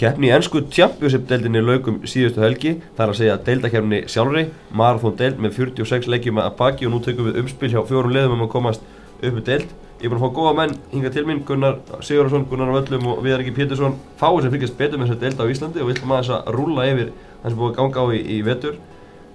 [0.00, 5.42] Keppni í ennsku Championship-deildinni laukum síðustu helgi, það er að segja deildakefni sjálfri, Marathon deild
[5.44, 8.48] með 46 leikjum að baki og nú tökum við umspil hjá fjórum liðum um að
[8.54, 8.86] komast
[9.20, 9.74] upp með deild.
[10.00, 13.20] Ég er búin að fá góða menn hinga til mín, Gunnar Sigurðarsson, Gunnar Völlum og
[13.26, 16.14] Viðar Ingi Pétursson, fáið sem fylgjast betur með þessa deild á Íslandi og við ætlum
[16.16, 17.10] aðeins að rúlla yfir
[17.42, 18.80] það sem búið að ganga á í, í vetur.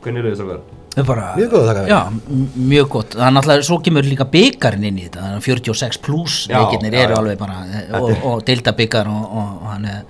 [0.06, 0.82] Hvernig er þetta strákar?
[0.96, 1.82] Það er bara, Mjög góð, þakka.
[1.90, 1.98] Já,
[2.32, 3.16] m- mjög gott.
[3.20, 5.24] Er náttúrulega, svo kemur líka byggarinn inn í þetta.
[5.26, 7.20] Þannig að 46 pluss Já, leikirnir já, eru já.
[7.20, 10.06] alveg bara, eh, og, og deilda byggar og, og, og hann er,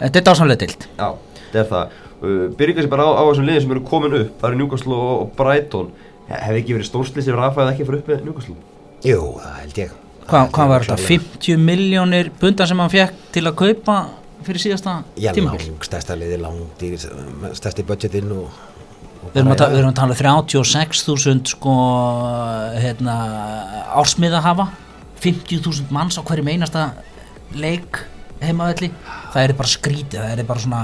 [0.00, 0.86] þetta er dásamlega deild.
[0.96, 1.10] Já,
[1.50, 1.98] þetta er það.
[2.22, 4.94] Uh, Byrjum kannski bara á, á þessum liðin sem eru komin upp, það eru Newcastle
[4.94, 5.90] og, og Brighton.
[6.32, 8.56] Hefði ekki verið stórslis ef Rafaði ekki fyrir upp með Newcastle?
[9.04, 9.90] Jú, það held ég
[10.22, 10.96] Hva, hvað var þetta?
[11.02, 11.28] Klárlega.
[11.42, 13.96] 50 miljónir bundan sem hann fekk til að kaupa
[14.46, 15.66] fyrir síðasta Já, tímabil?
[15.66, 16.92] lang, stærsta liði, langt í
[17.58, 18.71] stærsti budgetinn og, og
[19.22, 21.74] Við erum, að, að tala 36.000 sko,
[22.82, 23.16] hérna,
[24.00, 24.66] ársmiða hafa
[25.22, 26.88] 50.000 manns á hverjum einasta
[27.54, 28.02] leik
[28.42, 28.90] heimavelli
[29.32, 30.82] það er bara skrítið, það er bara svona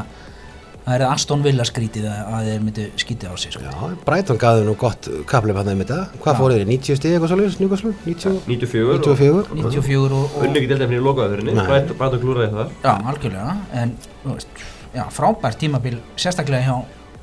[0.89, 3.65] það er Aston Villa skrítið að að þeir myndu skítið á sig sko.
[3.67, 7.33] Já, Brighton gaði nú gott kaplið hann um þetta Hvað fóruð þér, 90 stig eitthvað
[7.35, 7.93] svolítið, Newcastle?
[8.07, 11.67] 90, 94 94 94 og, Unni ekki lokaðaðurinni, Nei.
[11.69, 12.73] Brighton Brighton klúraði það.
[12.87, 16.79] já, algjörlega en veist, já, frábært tímabil sérstaklega hjá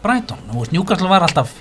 [0.06, 0.44] Brighton.
[0.52, 1.56] Þú veist, Newcastle var alltaf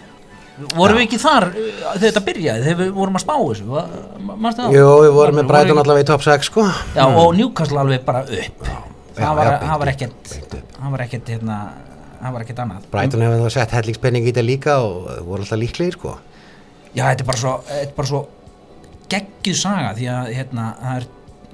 [0.75, 1.55] vorum við ekki þar uh,
[1.97, 3.81] þegar þetta byrjaði þegar við vorum að spá þessu?
[4.28, 4.77] Manstu það?
[4.77, 6.67] Jú, við vorum með Brighton allavega í top 6 sko.
[6.95, 8.69] Já, og Newcastle alveg bara upp.
[8.69, 10.31] Já, það var, já, það var ekkert
[10.77, 11.59] það var ekkert hérna
[12.20, 12.87] það var ekkert annað.
[12.95, 16.15] Brighton hefur þá sett hellingspenning í þetta líka og voru alltaf líklegir sko.
[16.95, 18.22] Já, þetta er bara svo, þetta er bara svo
[19.12, 21.09] geggjuð saga því að hérna, það er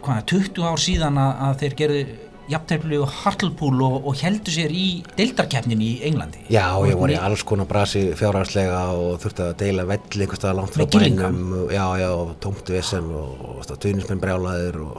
[0.04, 2.02] hvað, 20 ár síðan að, að þeir gerðu
[2.50, 6.44] jafntefli og Hartlepool og, og heldu sér í deildarkeppnin í Englandi.
[6.52, 10.58] Já, ég voru í alls konar brasi fjárhagslega og þurfti að deila velli einhvers staðar
[10.60, 11.54] langt frá bænum.
[11.72, 14.98] Já, já, og tómt vesen og, og tunismenn brjálaðir og,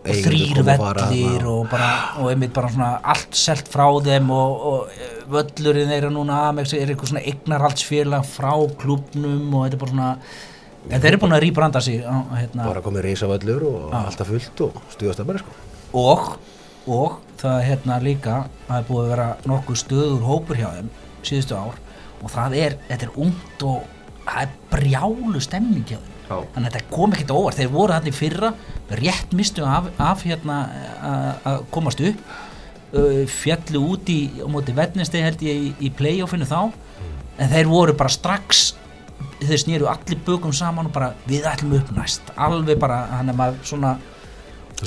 [0.00, 1.90] og þrýr vellir og, bara,
[2.20, 6.76] og einmitt bara svona allt selt frá þeim og, og eh, völlurinn þeirra núna Amex
[6.76, 10.14] er eitthvað svona eignarhaldsfélag frá klubnum og þetta er bara svona
[10.88, 14.78] en þeir eru búin að rýbranda sig hérna, bara komið risavöllur og alltaf fullt og
[14.94, 15.56] stuðast að bara sko.
[16.00, 16.26] Og,
[16.86, 18.36] og það er hérna líka
[18.68, 20.90] það er búið að vera nokkuð stöður hópur hjá þeim
[21.22, 21.78] síðustu ár.
[22.22, 23.84] Og það er, þetta er ungt og
[24.26, 26.06] það er brjálu stemning hjá þeim.
[26.30, 26.36] Já.
[26.54, 27.56] þannig að þetta kom ekkert óvart.
[27.58, 28.50] Þeir voru þarna í fyrra
[29.00, 30.58] rétt mistu af, af hérna
[31.42, 32.20] að- komast upp.
[33.30, 36.70] Fjallu út í á móti vetnistegi held ég í, í playoffinu þá.
[37.40, 38.74] En þeir voru bara strax
[39.40, 42.22] þeir snýru allir bökum saman og bara við ætlum upp næst.
[42.36, 43.96] Alveg bara hann er maður svona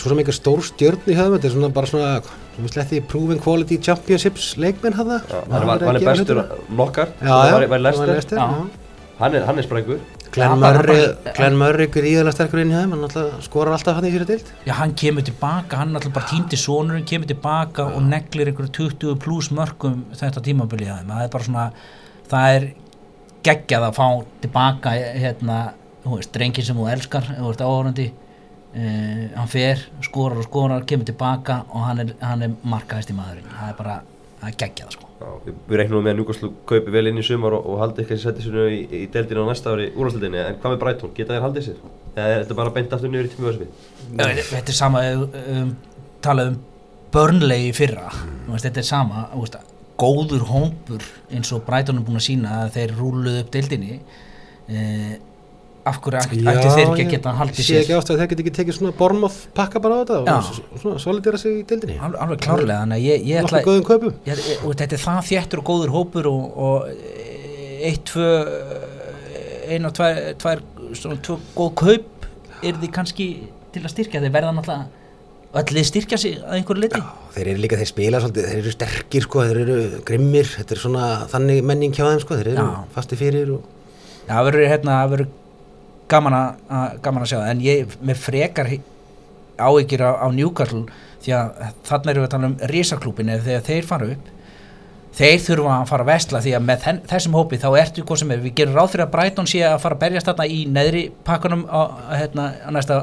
[0.02, 2.14] svo sem einhver stór stjörn í höfum þetta er svona bara svona,
[2.56, 6.42] svona sletti Proven Quality Championships leikmenn hafa Hann er, hann er bestur
[6.74, 8.26] nokkar, Já, já, var, var Já.
[8.34, 8.84] já.
[9.20, 10.00] Hann er, hann er sprengur.
[10.34, 14.26] Glenn Já, Murray, Murray gríðalega sterkur inn í þeim, hann skorar alltaf hann í sér
[14.26, 18.74] dild Já, hann kemur tilbaka, hann alltaf bara týndi sonurinn, kemur tilbaka og neglir einhverju
[18.98, 21.14] 20 pluss mörgum þetta tímabilið að þeim.
[21.14, 21.68] Það er bara svona,
[22.34, 22.68] það er
[23.46, 24.08] geggjað að fá
[24.48, 25.60] tilbaka hérna,
[26.04, 28.08] þú veist, drengin sem þú elskar, þú veist, áhörandi,
[28.74, 33.18] uh, hann fer, skorar og skorar, kemur tilbaka og hann er, hann er markaðist í
[33.18, 33.50] maðurinn.
[33.54, 33.96] Það er bara,
[34.42, 35.10] það er geggjað, sko.
[35.24, 38.18] Já, við, reiknum með að Newcastle kaupi vel inn í sumar og, og haldi ekki
[38.18, 41.38] að setja sér í, í deildinu á næsta ári úrvarsleildinni, en hvað með Brighton, geta
[41.38, 41.84] þeir haldið sér?
[42.14, 43.70] Eða er þetta bara beint aftur niður í tímu ösvi?
[44.20, 45.04] Já, Þetta er sama,
[45.54, 45.72] um,
[46.26, 46.60] talað um
[47.14, 48.10] Burnley í fyrra,
[48.50, 49.60] veist, þetta er sama, veist,
[50.02, 55.14] góður hómpur eins og Brighton er búin að sína að þeir rúluðu upp deildinni eh,
[55.90, 57.82] af hverju ættu þeir ekki að geta haldið sé sér?
[57.82, 61.02] ekki ástæð að þeir geti ekki tekið svona Bormoth pakka bara á þetta og svona
[61.04, 64.78] solidera sig í dildinni alveg, alveg klárlega, þannig að ég, ég ætla ég, ég, og
[64.80, 69.96] þetta er það þéttur og góður hópur og, og eh, eitt, tvö eh, ein og
[70.00, 70.64] tvær, tvær
[70.96, 72.28] svona tvö góð kaup
[72.64, 73.30] er því kannski
[73.74, 74.22] til að styrkja.
[74.24, 75.04] Þeir verða náttúrulega
[75.54, 77.00] öll styrkja sig að einhverju liti
[77.36, 79.78] þeir eru líka, þeir spila svolítið, þeir eru sterkir sko, þeir eru
[80.08, 82.82] grimmir, þetta er svona þannig menning hjá þeim sko, þeir eru Já.
[82.96, 83.68] fasti fyrir og
[84.24, 85.32] Já, það verður hérna, það verður
[86.12, 88.70] gaman að, að- gaman að sjá það, en ég með frekar
[89.64, 90.84] áhyggjur á, á Newcastle
[91.24, 91.52] því að
[91.88, 94.32] þarna erum við að tala um risaklúpin eða þegar þeir fara upp
[95.14, 98.32] þeir þurfa að fara að vestla því að með þessum hópi þá ertu hvað sem
[98.34, 101.04] er, við gerum ráð fyrir að Brighton sé að fara að berjast þarna í neðri
[101.28, 101.82] pakkanum á,
[102.18, 102.98] hérna, á næsta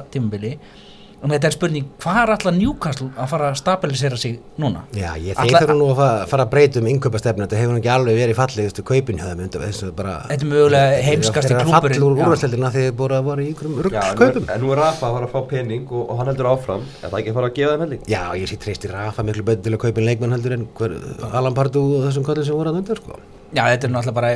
[1.20, 4.84] tímabili og þetta er spurning, hvað er alltaf Newcastle að fara að stabilisera sig núna?
[4.96, 7.90] Já, ég, þeir þurfa nú að fara, að breyta um innkaupastefnu, þetta hefur nú ekki
[7.93, 10.28] alveg verið fallið, þú veist, kaupin hjá þeim, að.
[10.31, 12.25] Þetta er mögulega heimskasti Þeir eru að klúbburinn, falla úr já.
[12.25, 15.28] úrvarsleildina þegar þeir búið að voru í ykkurum Já, en nú, er, Rafa að fara
[15.28, 17.75] að fá pening og, og hann heldur áfram, er það ekki að fara að gefa
[17.75, 18.06] þeim helling?
[18.08, 20.96] Já, ég sé treysti Rafa miklu betur til að kaupa inn leikmenn heldur en hver,
[21.31, 23.20] Alan Pardew og þessum kallin sem voru að undan, sko.
[23.50, 24.31] Já, þetta er náttúrulega bara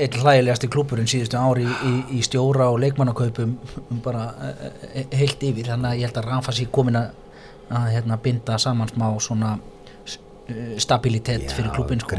[0.00, 4.70] einn hlægilegasti klúburinn síðustu ári í, í, í stjóra og leikmannakaupum um bara e,
[5.02, 5.68] e, heilt yfir.
[5.74, 7.10] Þannig að ég held að Rafa sé komin að,
[7.68, 9.56] að hérna, binda saman smá svona
[10.78, 12.16] stabilitet fyrir klubin sko.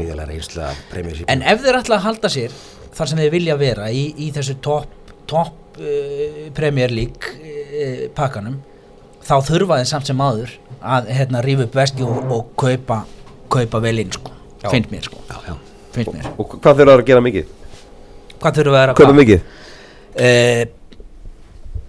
[1.32, 2.54] En ef þeir ætla að halda sér
[2.94, 8.60] þar sem þeir vilja vera í, í þessu topp top, uh, Premier League uh, pakkanum
[9.28, 13.02] þá þurfa þeir samt sem aður að hérna rífa upp vesti og, og kaupa
[13.52, 14.32] kaupa vel inn sko,
[14.62, 14.70] Já.
[14.72, 15.24] finnst mér sko.
[15.28, 15.67] Já, já
[15.98, 17.54] finnst mér, Og hvað þurfa að gera mikið?
[18.38, 19.46] hvað þurfa að Kaupa mikið?
[20.18, 20.64] Uh,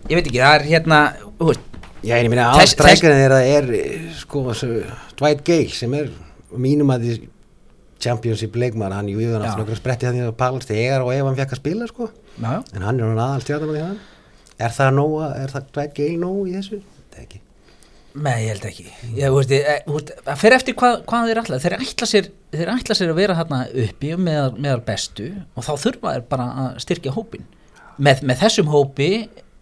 [0.09, 0.99] ég veit ekki, það er hérna
[1.39, 1.65] þú veist,
[1.99, 3.65] Já, en ég meina Þess- aðstrækjarinn er að er
[4.15, 4.69] sko þessu
[5.19, 6.07] Dwight Gale sem er
[6.55, 7.15] mínum að því
[7.99, 9.49] championship leikmar, hann jú, hann Já.
[9.49, 12.07] aftur nokkur spretti þannig að palast þegar og ef hann fekk að spila sko,
[12.39, 12.61] já, já.
[12.77, 13.97] en hann er hann aðal stjárnum því hann
[14.59, 16.79] er það nóg, er það Dwight Gale nóg í þessu?
[17.11, 17.41] Það er ekki
[18.19, 18.85] Nei, ég held ekki.
[19.15, 20.09] Ég, þú veist, ég, þú veist,
[20.41, 21.59] fer eftir hvað, hvað þeir ætla.
[21.63, 25.71] Þeir ætla, sér, þeir ætla sér að vera þarna uppi meðal, meðal bestu og þá
[25.85, 27.45] þurfa þeir bara að styrkja hópin
[27.99, 29.09] með, með þessum hópi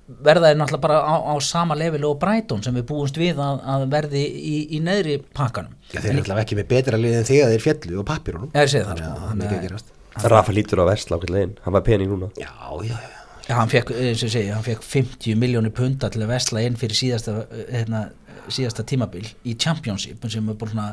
[0.07, 3.59] verða þeir náttúrulega bara á, á sama levelu og Brighton sem við búumst við að,
[3.73, 5.75] að verði í, í neðri pakkanum.
[5.91, 8.61] Já, þeir eru alltaf ekki með betra lið en þegar þeir fjallu og pappirunum Já,
[8.63, 9.11] ég segi það, Þannig sko.
[9.11, 9.93] að það er mikið að gerast.
[10.31, 12.31] Rafa lítur á versla ákveðlega inn, hann var pening núna.
[12.39, 12.49] Já,
[12.87, 13.16] já, já
[13.47, 16.75] Já, hann fekk, eins og segi, hann fekk 50 miljónir punta til að vesla inn
[16.79, 18.09] fyrir síðasta, hérna,
[18.51, 20.87] síðasta tímabil í Championship sem er bara svona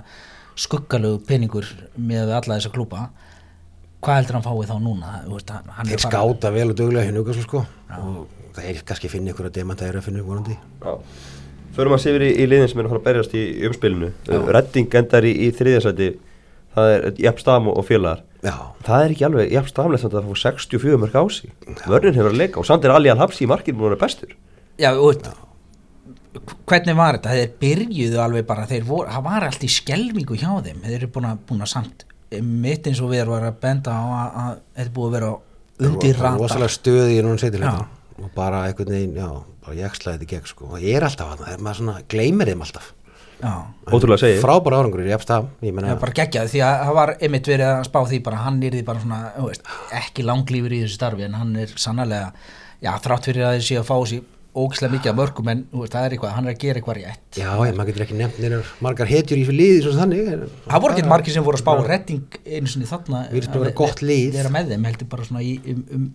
[0.54, 1.66] skuggalegu peningur
[1.98, 3.08] með alla þessa klúpa
[4.04, 5.12] hvað heldur hann fáið þá núna?
[5.24, 7.62] Þú veist, hann hann er Þeir skáta vel og hjá Newcastle sko.
[7.98, 10.58] Og þeir kannski finna ykkur að demanta þeir að finna ykkur vonandi.
[10.84, 10.92] Já.
[11.74, 14.10] Förum að sé yfir í, í liðin sem er að fara að berjast í, umspilinu.
[14.54, 16.10] Redding endar í, í þriðjasæti
[16.74, 18.24] Það er jafn stafn og félagar.
[18.44, 18.54] Já,
[18.84, 21.54] Það er ekki alveg jafn stafnlegt samt að það fá 64 mörg á sig.
[21.86, 24.34] Vörnin hefur að leika og samt er Ali Al-Habsi í markinu núna bestur.
[24.76, 25.30] Já, veist
[26.68, 30.50] hvernig var þetta, þeir byrjuðu alveg bara, þeir voru, það var allt í skelmingu hjá
[30.64, 32.06] þeim, þeir eru búin að, búin að samt
[32.42, 35.30] mitt eins og við erum að benda á að, að þetta er búið að vera
[35.88, 39.28] undir rata rosalega stöði í núna seitilega og bara einhvern veginn, já,
[39.64, 40.68] bara ég slæði þetta gegn sko.
[40.68, 42.90] Og það er alltaf hann, maður svona gleymir þeim alltaf
[43.44, 47.10] Ótrúlega að segja frábæra árangur í efstaf, ég er bara geggjað því að það var
[47.20, 49.62] einmitt verið að spá því bara hann er því bara svona, þú veist,
[50.00, 52.28] ekki langlífur í þessu starfi en hann er sannlega
[52.80, 54.22] já, þrátt fyrir að séu að fá sér
[54.54, 56.98] ógislega mikið af mörgum en þú veist, það er eitthvað, hann er að gera eitthvað
[57.00, 57.24] rétt.
[57.34, 60.20] Já, ég, maður getur ekki nefnt neinar margar hetjur í þessu liði svo þannig
[60.68, 63.74] Það voru ekki margir sem voru að spá redding einu sinni þarna Virðist bara vera
[63.74, 64.28] að gott lið.
[64.38, 66.06] vera með þeim heldur bara svona í, um, um,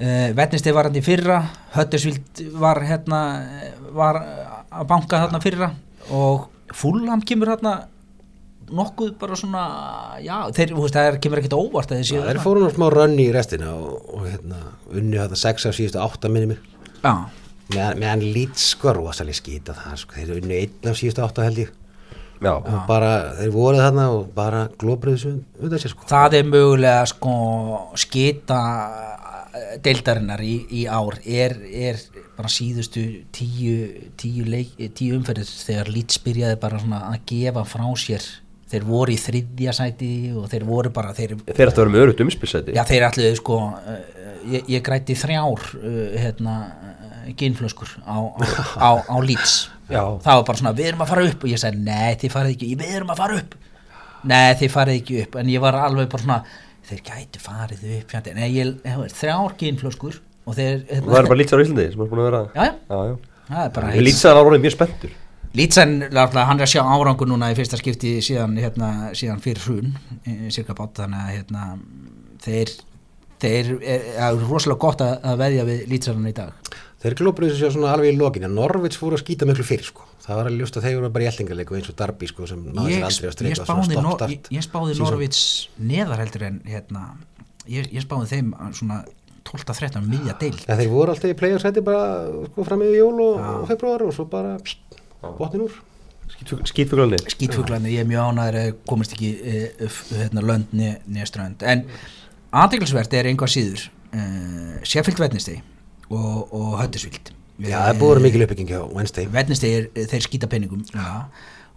[0.00, 1.42] uh, Wednesday var hann í fyrra
[1.74, 3.44] Huddersfield var hérna
[3.92, 4.22] var
[4.70, 5.74] að banka þarna fyrra
[6.10, 7.88] og Fulham kemur hérna
[8.68, 9.62] nokkuð bara svona
[10.20, 12.42] já, þeir, þú veist, það er, kemur ekkert óvart að þeir séu Já, þeir þarna.
[12.44, 14.56] fóru nú smá rönni í restina og, og hérna,
[14.92, 16.60] unni þetta sex af síðustu átta minni mér
[17.02, 17.28] já,
[17.74, 21.58] meðan með lít sko rosalega skýta það sko, þeir unni einn af síðustu átta held
[21.58, 21.72] ég
[22.38, 26.06] Já, og bara, þeir voru þarna og bara glóbriðu svo undan sér sko.
[26.10, 27.32] Það er mögulega sko
[27.98, 28.58] skita
[29.82, 32.00] deildarinnar í, í ár er, er
[32.36, 33.04] bara síðustu
[33.34, 38.28] tíu, tíu, leik, tíu umferðir þegar Leeds byrjaði bara svona að gefa frá sér.
[38.68, 42.02] Þeir voru í þriðja sæti og þeir voru bara þeir, þeir ættu að vera með
[42.04, 43.94] örugt umspilsæti já þeir ætluðu sko uh,
[44.44, 48.44] ég, ég græti þrjár uh, hérna uh, ginflöskur á, á,
[48.76, 49.54] á, á Leeds
[49.88, 50.02] Já.
[50.24, 51.44] það var bara svona við erum að fara upp.
[51.44, 53.58] Og ég sagði nei þið farið ekki, við erum að fara upp.
[54.28, 55.38] Nei þið farið ekki upp.
[55.40, 56.40] En ég var alveg bara svona
[56.88, 61.28] þeir gætu farið upp nei ég, ég veit, þrjár ginflöskur og þeir hérna, Það er
[61.28, 63.16] bara lýtsar á Íslandi sem er búin að vera já já,
[63.48, 65.12] Já, er lýtsaði var orðið mjög spenntur.
[65.56, 69.94] Lítsen, hann er að sjá árangur núna í fyrsta skipti síðan, hérna, síðan fyrir hrun
[70.52, 71.62] cirka bát, þannig að hérna,
[72.44, 72.74] þeir,
[73.40, 76.74] þeir er, er rosalega gott að, veðja við Lítsennan í dag.
[77.02, 80.06] Þeir glóbriðu sér svona alveg í lokin en Norvits fóru að skýta miklu fyrir sko.
[80.24, 82.64] Það var alveg ljóst að þeir voru bara í eltingarleiku eins og Darby sko sem
[82.66, 84.96] náði Ég, sér aldrei að ég Nor, stoppstart ég, ég spáði.
[84.98, 85.42] Norvits
[85.78, 87.04] neðar heldur en hérna,
[87.70, 89.02] ég, ég spáði þeim svona
[89.48, 90.56] 12-13 miðja deil.
[90.66, 94.12] Ja, þeir voru alltaf í playoffsæti bara sko fram yfir jól og, og februar og
[94.16, 94.98] svo bara pst,
[95.38, 95.78] botnin úr.
[96.28, 101.86] Skýtfuglanir skítfuglarnir, ég er mjög ánæður að komast ekki uh, hérna, lönd neða strönd en
[102.52, 105.62] aðdeglisvert er einhvað síður uh, Sheffield Wednesday
[106.10, 109.26] og, og Huddersfield Já, það er búið mikil uppbygging hjá Wednesday.
[109.34, 111.24] Wednesday er, þeir skýta penningum ja.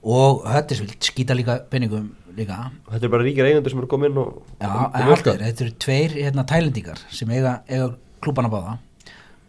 [0.05, 2.67] og Huddersfield skýta líka penningum líka.
[2.91, 5.73] Þetta er bara ríkir eigendur sem eru komið inn og Já, og- er, þetta eru
[5.81, 7.89] tveir hérna, tælendingar sem eiga, eiga
[8.21, 8.77] klúbana báða.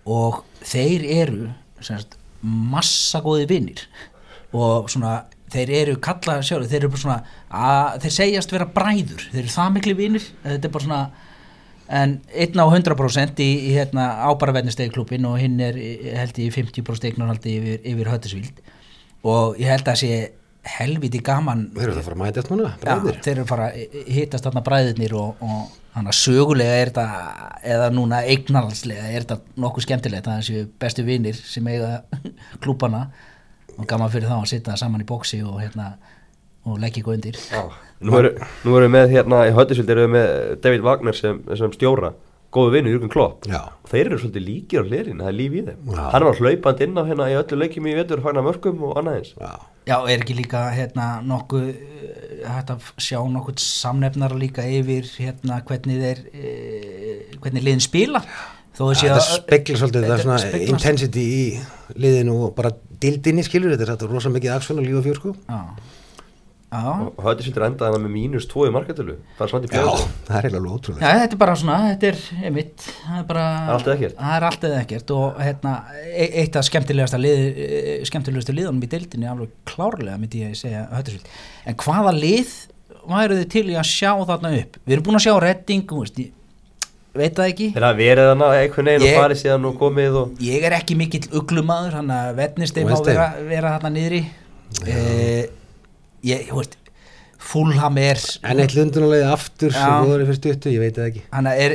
[0.09, 1.51] Og þeir eru
[1.85, 3.85] semst, massa góði vinnir
[4.57, 7.19] og svona þeir eru kalla sjálf, þeir eru bara svona
[7.53, 9.29] að, þeir segjast vera bræður.
[9.35, 11.03] Þeir eru það miklu vinnir, þetta er bara svona
[11.93, 15.77] en einn á 100% í, í hérna, ábara vennistegi klubin og hinn er
[16.19, 18.63] held í 50% eignarhaldi yfir, yfir höttisvíld
[19.29, 20.15] og ég held að sé
[20.63, 21.69] helviti gaman.
[21.75, 24.47] Þeir eru það að fara að mætast núna, Já, bræðir þeir eru fara að hittast
[24.47, 29.85] þarna bræðirnir og, og Þannig að sögulega er þetta, eða núna eignarhaldslega er þetta nokkuð
[29.85, 31.91] skemmtilegt það er þessi bestu vinir sem eiga
[32.65, 33.03] klúbana
[33.77, 35.91] og gaman fyrir þá að sitja saman í bóksi og hérna
[36.67, 37.39] og leggja ykkur undir.
[37.51, 37.65] Já.
[38.03, 41.43] Nú erum nú erum við með hérna í Höttisvild erum við með David Wagner sem,
[41.59, 42.13] sem stjóra
[42.53, 43.61] góðu vinnu Jürgen Klopp Já.
[43.73, 46.03] og þeir eru svolítið líkir á hlirin, það er líf í þeim Já.
[46.13, 49.21] hann var hlaupand inn á hérna í öllu leikjum í vetur fagnar mörgum og annað
[49.21, 49.53] eins Já,
[49.89, 55.63] Já, er ekki líka hérna nokkuð eh, hægt að sjá nokkuð samnefnara líka yfir hérna
[55.69, 56.53] hvernig þeir e,
[57.39, 58.21] hvernig liðin spila
[58.77, 61.43] þó að sé þetta að speklar svolítið, það er svona intensity í
[62.05, 65.19] liðinu og bara dildinni skilur, þetta er þetta rosa mikið aksjón og líf og fjör
[65.21, 65.35] sko.
[65.49, 65.61] Já,
[66.73, 70.07] og Höttisvild endaði hann með mínus 2 í markatölu það er svona í Já, fjóðu
[70.29, 71.03] það er eiginlega ótrúlega.
[71.03, 73.97] Já, þetta er bara svona, þetta er einmitt, það er bara Það er allt eða
[73.99, 74.17] ekkert.
[74.23, 75.73] Það er allt eða ekkert og hérna,
[76.17, 80.87] e- eitt af skemmtilegasta lið, e- skemmtilegustu liðunum í deildinni alveg klárlega myndi ég segja
[80.93, 81.27] höttisvild.
[81.69, 82.55] En hvaða lið
[83.13, 84.79] væru þið til í að sjá þarna upp?
[84.87, 86.21] Við erum búin að sjá redding, þú veist,
[87.13, 87.67] veit það ekki.
[87.75, 90.97] þeir hafa verið hann einhvern veginn og farið síðan og komið og Ég er ekki
[90.97, 92.39] mikill uglumadur, hann að
[96.27, 96.77] Ég, þú veist,
[97.43, 98.21] Fulham er...
[98.47, 100.05] En eitt lundunarlega aftur sem Já.
[100.07, 101.23] voru fyrir stuttu, ég veit það ekki.
[101.35, 101.75] Að er,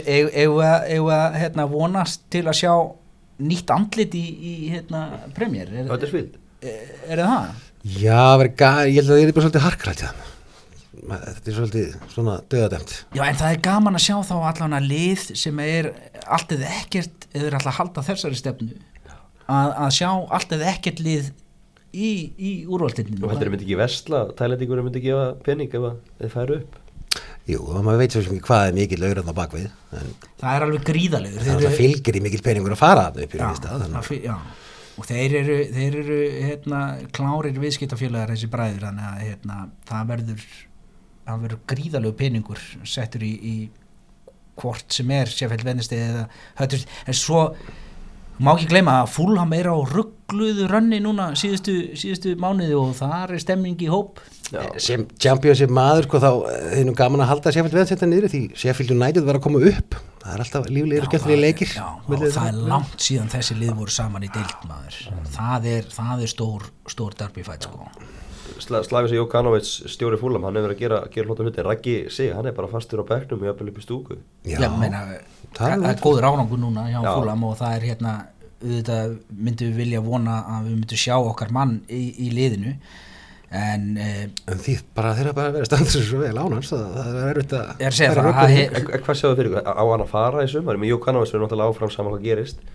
[1.17, 2.71] að hérna, vonast til að sjá
[3.43, 5.03] nýtt andlit í, í hérna,
[5.35, 6.29] premjör, er, er,
[7.11, 7.65] er það það?
[7.87, 10.05] Já, verið gæ- ég held að það er bara svolítið harkrætt.
[11.07, 12.93] Þetta er svolítið svona döðadæmt.
[13.15, 15.91] Já, en það er gaman að sjá þá allan að lið sem er
[16.25, 18.71] allt eða ekkert eða er alltaf að halda þessari stefnu
[19.47, 21.29] að, að sjá allt eða ekkert lið
[21.94, 26.36] í, í úrvaldinu og heldur myndi ekki vesla tælendingur myndi gefa pening ef að þeir
[26.36, 26.77] færu upp.
[27.48, 30.10] Jú, og maður veit svo sem ekki hvað er mikið laurarn á bakvið, en
[30.41, 33.86] Það er alveg gríðalegur það er fylgir í mikil peningur að fara upp í stað.
[33.96, 34.39] það
[34.98, 36.79] og þeir eru, þeir eru hérna,
[37.13, 40.46] klárir viðskiptafélagar þessi bræður þannig að hérna, það verður
[41.27, 43.56] það verður gríðalegu peningur settur í, í
[44.58, 46.24] hvort sem er eða
[46.58, 47.41] höttur, en svo
[48.44, 53.34] má ekki gleyma að Fulham er á ruggluðu rönni núna síðustu, síðustu mánuði og þar
[53.38, 54.62] er stemming í hóp Já.
[54.79, 56.29] Sem championship maður, sko, þá
[56.77, 59.98] er nú gaman að halda Sheffield Wednesday niður því Sheffield United var að koma upp.
[60.22, 61.74] Það er alltaf líflegir og skemmtilega leikir.
[61.75, 62.70] já, það er þeirra.
[62.72, 65.01] langt síðan þessi lið voru saman í deild maður
[65.36, 67.89] það er, það er stór, stór derby fight sko
[68.59, 71.65] Slavis Jókanovits stjóri fúlam hann hefur verið að gera, gera hlóta hluti.
[71.65, 74.17] Raggi sig, hann er bara fastur á bekknum og jafnvel upp í stúku.
[74.47, 75.03] Já, Já, meina,
[75.57, 77.11] það er er, góður árangur núna hjá Já.
[77.11, 78.15] Fúlam og það er hérna
[78.57, 82.73] auðvitað myndum við vilja vona að við myndum sjá okkar mann í, í liðinu.
[83.57, 86.97] En eh, En því bara þeirra bara að vera standið sér svo vel ánans það,
[87.07, 90.79] er erfitt að að að en Hvað sjáðu fyrir, á hann að fara í sumar?
[90.81, 92.65] Með Jókanovits verður náttúrulega áfram saman hvað gerist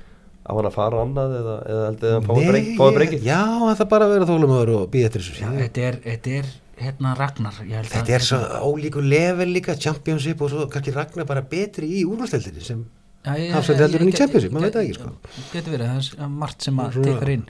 [0.42, 3.22] á hann að fara annað eða, eða heldur þið að hann fái ég- breykið?
[3.28, 6.34] Já, það er bara að vera þólumöður og býða eftir þessu já, þetta, er, þetta
[6.40, 6.50] er
[6.82, 8.40] hérna Ragnar ég held að- Þetta er svo
[8.72, 12.84] ólíku level líka championship og svo kannski Ragnar bara betri í úrvalstildinni sem
[13.24, 15.12] ég- Hafsend heldur en í ég- Championship, maður ég- veit ekki, sko.
[15.52, 17.44] Getur verið, það er margt sem að tekar inn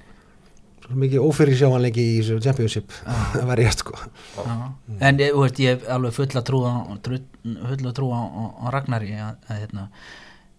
[0.83, 2.93] svo mikið ófyrir sjáanleiki í þessu championship
[3.39, 3.95] að verja sko
[4.37, 4.57] Já.
[5.01, 7.23] En ég, þú veist, ég hef alveg fulla trú á, trú-
[7.71, 8.21] fulla trú á,
[8.75, 9.63] Ragnari að, að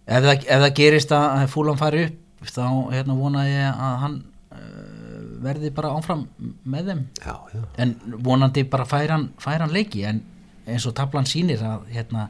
[0.06, 2.20] ef, það, gerist að, að fúlan fari upp
[2.50, 4.16] þá hérna, vona ég að hann
[4.54, 6.26] uh, verði bara áfram
[6.64, 7.04] með þeim.
[7.20, 7.94] Já, já, en
[8.26, 10.04] vonandi bara fær hann, fær hann leiki.
[10.08, 10.22] En
[10.64, 12.28] eins og tablan sýnir að hérna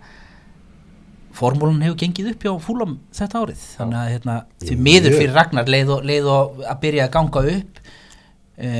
[1.35, 3.67] formúlan hefur gengið upp hjá fúlam þetta árið.
[3.79, 7.45] Þannig að hérna, því miður fyrir Ragnar leið og, leið og að byrja að ganga
[7.55, 7.81] upp
[8.55, 8.71] e,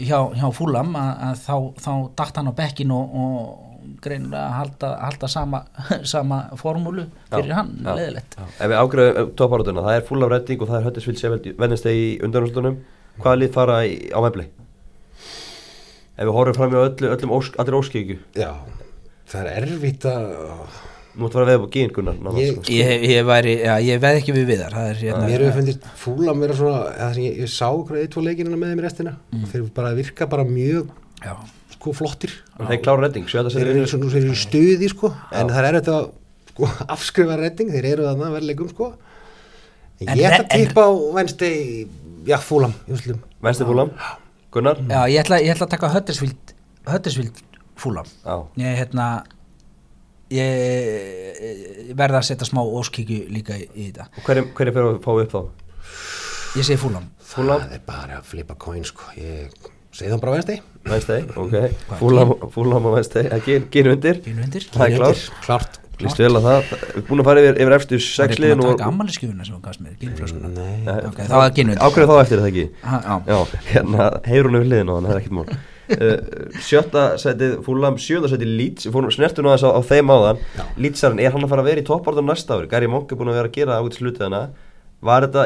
[0.00, 3.73] hjá, hjá fúlam að, að þá, þá dætt hann á bekkin og, og
[4.04, 5.60] greinilega að halda, halda sama,
[6.14, 8.44] sama formúlu fyrir Já, hann, já, leðilegt já.
[8.58, 11.88] Ef við ágreðum topparátuna, það er full af redding og það er Höttisvild Sefeld vennist
[11.90, 12.78] í undanúrslutunum
[13.20, 14.48] hvaða lið fara í, á Wembley?
[16.14, 18.50] Ef við horfum fram í öllu, öllum ósk, allir óskíkju já
[19.30, 20.26] Það er erfitt að
[21.14, 22.72] Nú ættu að að veða på gín Gunnar Ég- sko.
[22.74, 23.52] ég, ég, væri,
[23.86, 27.10] ég veð ekki við viðar það er hérna Mér hefur fundist fúla mér svona eða
[27.14, 29.92] sem ég, ég sá hverju eitt tvo leikinina með þeim í restina og þeir bara
[29.94, 30.90] virka bara mjög
[31.22, 31.34] já,
[31.84, 32.32] sko flottir.
[32.56, 35.10] Þeir klára redding, sjöða þeir eru svona þeir eru í stuði sko.
[35.36, 35.98] En það er þetta
[36.54, 38.94] sko, afskrifa redding þeir eru þarna verðleikum sko.
[40.00, 41.84] En En ég ætla að tippa á Wednesday
[42.26, 43.92] já fúlam í úslum Venstir fúlam,
[44.54, 44.80] Gunnar?
[44.88, 46.54] Já ég, ætla, ég ætla að taka Höttersvild
[46.88, 47.38] Höttersvild
[47.78, 49.06] fúlam Já, ég hérna
[50.34, 54.08] ég, verða að setja smá óskíkju líka í, í þetta.
[54.18, 55.40] Og hverju hver fyrir að fá upp þá?
[56.58, 59.08] ég segi fúlam það er bara að flipa coin sko.
[59.18, 59.50] Ég
[60.02, 60.60] það bara Wednesday.
[60.84, 61.54] Venstir, ok.
[62.00, 62.34] Fúlam,
[62.90, 64.20] og Venstir, það gín undir.
[64.24, 64.68] Gínu undir.
[64.74, 65.26] Það er klárt.
[65.46, 68.38] klárt Lýst vel að það, við erum búin að fara yfir, yfir eftir það sex
[68.40, 70.80] er að og taka ammaliðskjöfuna sem hún gafst mér gínflöskuna nei.
[71.06, 71.82] Ok, þá er gínu undir.
[71.86, 72.64] Ákveður þá eftir er það ekki?
[72.82, 73.14] Ha, já.
[73.30, 75.46] Já, hérna, heyr hún yfir liðin og þannig, það er ekkert mál.
[75.84, 76.18] Uh,
[76.64, 78.88] sjötta setið fúlam, sjönda setið Leeds.
[78.88, 80.44] Við fórum snertum aðeins á, á þeim áðan.
[80.80, 83.30] Leedsarinn, er hann að fara að vera í toppártum næsta ári Gary Monk er búin
[83.30, 83.78] að vera að gera
[84.24, 84.46] hana
[85.04, 85.44] var þetta,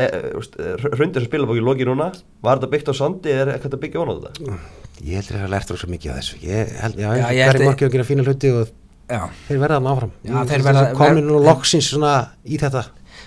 [0.95, 2.11] hrundir sem spilabóki loki núna,
[2.45, 4.59] var þetta byggt á sandi eða er eitthvað að byggja á þetta?
[4.99, 6.39] Ég heldur að það lært rosa mikið á þessu.
[6.43, 8.69] Ég held, já, Já, já ég ég held- held að gera fína hluti og
[9.09, 10.11] Já, þeir verða þannig áfram.
[10.29, 12.83] Já, þeir verða- komin nú loksins svona í þetta.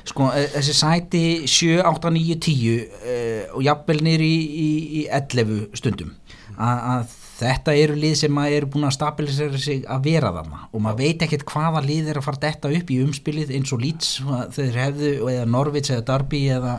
[0.06, 4.36] Sko eh, þessi sæti 7, 8, 9, 10 uh, og jafnvel niður í,
[4.66, 4.70] í,
[5.02, 6.12] í 11 stundum.
[6.58, 10.66] Að, að þetta eru lið sem að eru búin að stabilisera sig að vera þarna.
[10.72, 13.82] Og maður veit ekkert hvaða lið er að fara detta upp í umspilið eins og
[13.82, 14.12] Leeds
[14.58, 16.76] þeir hefðu eða Norvits eða Derby eða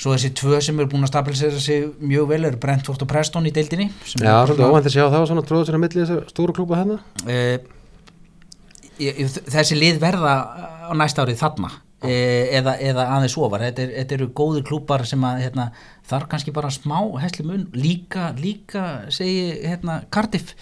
[0.00, 3.48] svo þessi tvö sem eru búin að stabilisera sig mjög vel eru Brentford og Preston
[3.48, 6.30] í deildinni Já, svolítið óvænt að sjá það var svona tróður sér að milli þessar
[6.32, 6.96] stóru klúpa hérna
[7.28, 7.68] ég,
[9.04, 9.20] ég,
[9.52, 10.34] þessi lið verða
[10.88, 11.72] á næsta árið þarna
[12.08, 13.64] eða, eða aðeins ofar.
[13.68, 15.66] Þetta, er, þetta eru góðir klúpar sem að hérna,
[16.08, 17.66] þar kannski bara smá hesli mun.
[17.76, 20.54] Líka, líka segi hérna Cardiff.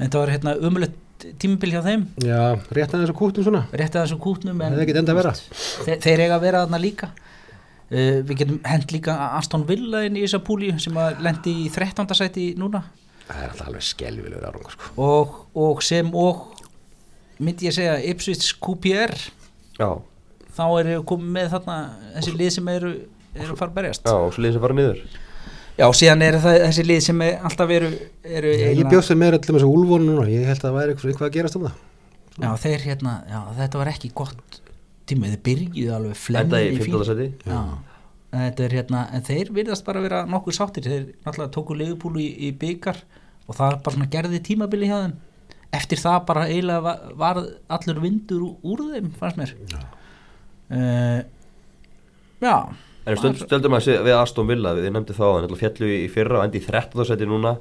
[0.00, 1.00] Þetta var hérna umulett
[1.40, 2.08] tímabil hjá þeim.
[2.24, 2.40] Já,
[2.76, 3.64] rétt að þessu kútum svona.
[3.72, 7.12] Rétt að þessum kútnum en þeir, þeir eiga að vera þarna líka.
[7.84, 11.70] Uh, við getum hent líka Aston Villa inn í þessa púli sem að lendi í
[11.72, 12.08] 13.
[12.16, 12.82] sæti núna.
[13.24, 14.88] Það er alltaf alveg skelvilegur árangur sko.
[15.00, 16.42] og, og sem og
[17.40, 19.14] myndi ég segja Ipswich QPR
[19.78, 19.88] Já,
[20.54, 21.78] þá eru komið með þarna
[22.16, 22.92] þessi lið sem eru,
[23.34, 24.04] eru að fara að berjast.
[24.08, 25.00] Já, og liðin sem fara niður.
[25.74, 27.88] Já, síðan eru það þessi lið sem er, alltaf eru,
[28.22, 30.28] eru Ég, ég bjóst þeim með öllum þessu úlvonu núna.
[30.30, 31.82] Ég held að það væri eitthvað, að gerast um það
[32.40, 34.60] já, þeir hérna, já, þetta var ekki gott
[35.08, 37.04] tíma, þeir byrjuðu alveg Enda flemmir í 15.
[37.10, 37.60] seti já,
[38.34, 40.88] þetta er hérna en þeir virðast bara vera nokkuð sáttir.
[40.88, 43.02] Þeir náttúrulega tóku leifupúlu í, í byggar
[43.46, 45.18] og það bara svona gerði tímabili hjá þeim.
[45.74, 47.42] Eftir það bara eiginlega var, var
[47.76, 49.54] allur vindur úr, þeim fannst mér
[50.70, 51.20] uh,
[52.44, 52.56] já
[53.04, 56.46] En stund, stöldum að við Aston Villa, við nefndi þá að fjallu í fyrra og
[56.46, 57.04] endi í 13.
[57.04, 57.58] seti núna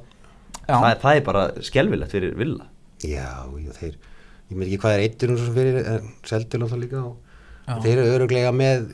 [0.64, 0.78] Já.
[0.78, 2.70] það, það er bara skelvilegt fyrir Villa
[3.04, 3.98] Já, já, þeir
[4.54, 7.18] Ég veit ekki hvað er eittir nú svo sem fyrir seldur náttúrulega líka og
[7.68, 7.76] Já.
[7.84, 8.88] þeir eru öruglega með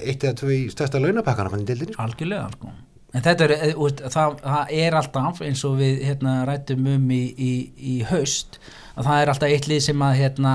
[0.00, 2.04] eitt eða tvö í stærsta launapakkana fann í dildinni sko.
[2.04, 2.72] algjörlega sko.
[3.14, 7.10] en þetta er, eh, úst, það, það er alltaf eins og við hérna, rættum um
[7.14, 8.60] í, í, í haust
[8.96, 10.54] að það er alltaf eitt lið sem að hérna,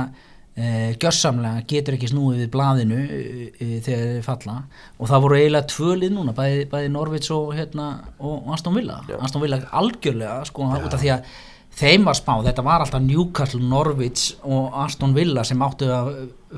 [0.56, 3.20] e, gjörsamlega getur ekki snúið við blaðinu e,
[3.52, 4.56] e, þegar þeir falla.
[5.00, 7.90] Og það voru eiginlega tvö lið núna bæði, bæði Norvits og, hérna,
[8.20, 9.02] og Aston Villa.
[9.10, 9.20] Já.
[9.20, 11.30] Aston Villa algjörlega sko, út af því að
[11.76, 16.12] þeim var spáð, þetta var alltaf Newcastle, Norwich og Aston Villa sem áttu að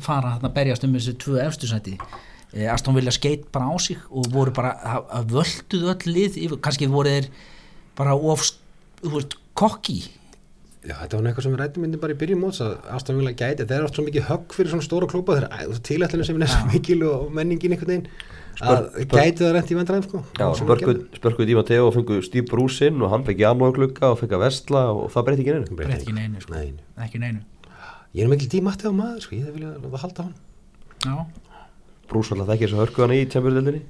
[0.05, 1.95] fara að berjast um þessu tvö efstu sæti.
[2.53, 4.75] Eh, Aston Villa skeitt bara á sig og voru bara
[5.09, 7.31] að, völduð öll lið kannski voru þeir
[7.97, 8.45] bara of
[9.01, 9.99] þú veist, kokki
[10.85, 13.31] Já, þetta var eitthvað sem við rættum myndi bara í byrjun móts að Aston Villa
[13.33, 16.37] gæti, þeir eru oft svo mikið högg fyrir svona stóra klúpa, þeir eru tilætlunum sem
[16.45, 18.05] er svo mikil og menningin einhvern veginn
[18.57, 20.45] að gæti það rent í vandræðum sko Já,
[21.17, 24.45] spörkuð Díma Teo og fengu Steve Bruce inn og hann fekk janúarglugga og fekk að
[24.45, 25.77] vestla og það breytti ekki neinu.
[25.77, 26.55] Breytt ekki neinu, sko.
[26.55, 26.71] Nei.
[27.05, 27.43] ekki neinu.
[28.17, 30.33] Ég er mikil dímatti á maður sko, ég láta halda hann.
[31.05, 31.15] Já,
[32.09, 33.83] Bruce alltaf þekkir þessu hörkuðan í tjempurdeldinni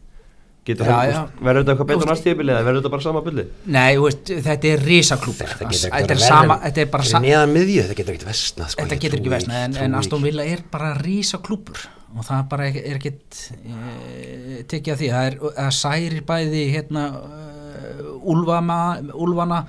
[0.68, 1.20] Getur já.
[1.40, 3.46] verður þetta eitthvað betur næstíðabili eða verður þetta bara sama bulli?
[3.72, 6.24] nei, þú veist, þetta er risaklúpur Þetta ekkert er verið.
[6.28, 9.22] sama, þetta er bara fyrir sa neðan miðju, þetta getur ekkert vestnað sko, þetta getur
[9.22, 10.26] ekki versna en, en Aston.
[10.28, 11.86] Villa er bara rísa klúpur
[12.18, 15.12] og það er bara ekki, er ekkit e, tekið að því.
[15.14, 18.80] Það er að særi bæði hérna uh, Úlfama,
[19.14, 19.62] Úlfana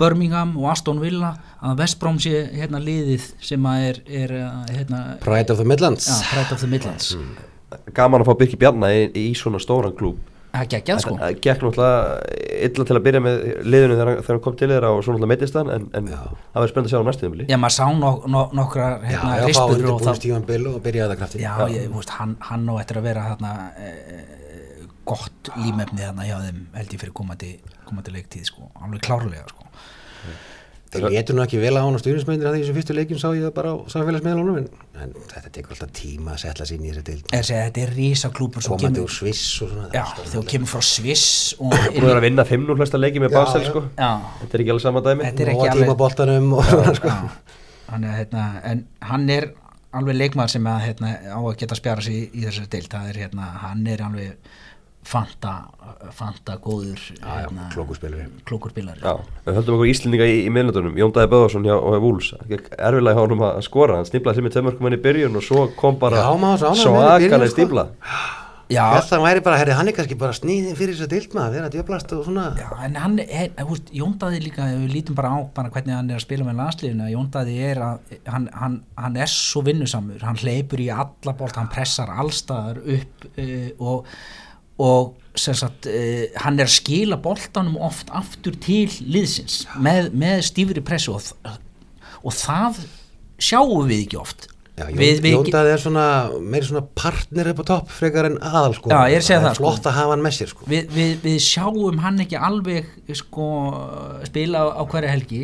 [0.00, 5.02] Birmingham og Aston Villa að Vestbróm sé hérna liðið sem að er, er uh, hérna
[5.22, 6.08] Pride of the Midlands.
[6.08, 7.12] Já, Pride of the Midlands.
[7.96, 10.18] Gaman að fá Birki Bjarna í, í svona stóran klúb
[10.52, 11.14] það geggjað sko.
[11.22, 12.00] Það gekk náttúrulega
[12.68, 13.36] illa til að byrja með
[13.72, 16.10] liðinu þegar, hann- þegar hann kom til þeirra og svo náttúrulega meittist hann en, en
[16.12, 19.32] það verður spennt að sjá á næstíðabili já maður sá nok nok nokkrar Já, hérna,
[19.40, 21.42] já, rispur og undirbúin það Stífan Bill og byrjaði það krafti.
[21.42, 23.90] Já, ég, veist, hann, hann á eftir að vera þarna e,
[25.08, 27.52] gott límefni þarna hjá þeim held ég fyrir komandi,
[27.88, 29.66] komandi leiktíð sko, alveg klárlega sko.
[30.92, 33.28] Þeir letur nú ekki vel á hann og stjórnismyndir að því sem fyrstu leikjum sá
[33.32, 34.66] ég það bara á samfélagsmiðlunum en,
[35.00, 37.82] en þetta tekur alltaf tíma að setla sér inn í þessi til Er, segja, þetta
[37.86, 40.02] er rísa klúpur sem komandi kemur, úr Sviss og svona já,
[40.34, 41.24] þú kemur frá Sviss
[41.56, 43.84] og Búin að vinna 5-0 flesta leiki með Basel sko.
[43.96, 44.10] Já,
[44.42, 45.24] Þetta er ekki alveg sama dæmi.
[45.30, 47.14] Þetta er ekki alveg- tímaboltanum og svona sko.
[47.92, 49.48] hann er, hérna, en hann er
[49.92, 52.92] alveg leikmaður sem að, hérna, á að geta spjara sig í, í þessari deild.
[52.92, 54.52] Það er, hérna, hann er alveg
[55.06, 55.54] fanta,
[56.14, 57.00] fanta góður
[57.98, 63.16] spilari Já, við höldum okkur Íslendinga í, í miðnöndunum Jón Dæði Böðarsson hjá Vúls erfilega
[63.16, 65.98] hjá honum að skora, hann stíplaði sem í tömörkum hann í byrjun og svo kom
[66.02, 66.22] bara
[66.78, 67.50] svakalega
[68.78, 71.56] að hann væri bara, herri, hann er kannski bara sníðin fyrir þess að deilt maður,
[71.58, 72.44] vera djöblast og svona.
[72.56, 75.96] Já, en hann er, þú veist, Jóndaði líka, ef við lítum bara á bara hvernig
[75.96, 79.64] hann er að spila með landsliðinu, að Jóndaði er að, hann, hann, hann er svo
[79.66, 84.14] vinnusamur, hann hleypur í alla bolt, hann pressar allstaðar upp uh, og,
[84.80, 90.82] og sagt uh, hann er að skila boltanum oft aftur til liðsins með, með stífri
[90.84, 91.30] pressu og,
[92.22, 92.82] og það
[93.42, 94.48] sjáum við ekki oft.
[94.72, 96.04] Já, við, við, Jóndað er svona,
[96.40, 98.88] meiri svona partner upp á topp frekar en aðal sko.
[98.88, 99.64] Já, ég er Það það, sko.
[99.66, 100.68] flott að hafa hann með sér sko.
[100.72, 102.88] Við, við, við sjáum hann ekki alveg
[103.20, 103.48] sko,
[104.30, 105.42] spila á, á hverja helgi.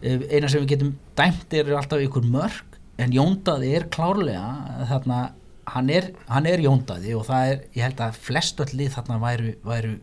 [0.00, 5.20] Eh, eina sem við getum dæmt er alltaf ykkur mörg en Jóndaði er klárlega þarna,
[5.72, 9.18] hann er, hann er Jóndaði og það er, ég held að flest öll lið þarna
[9.22, 9.96] væru, væru,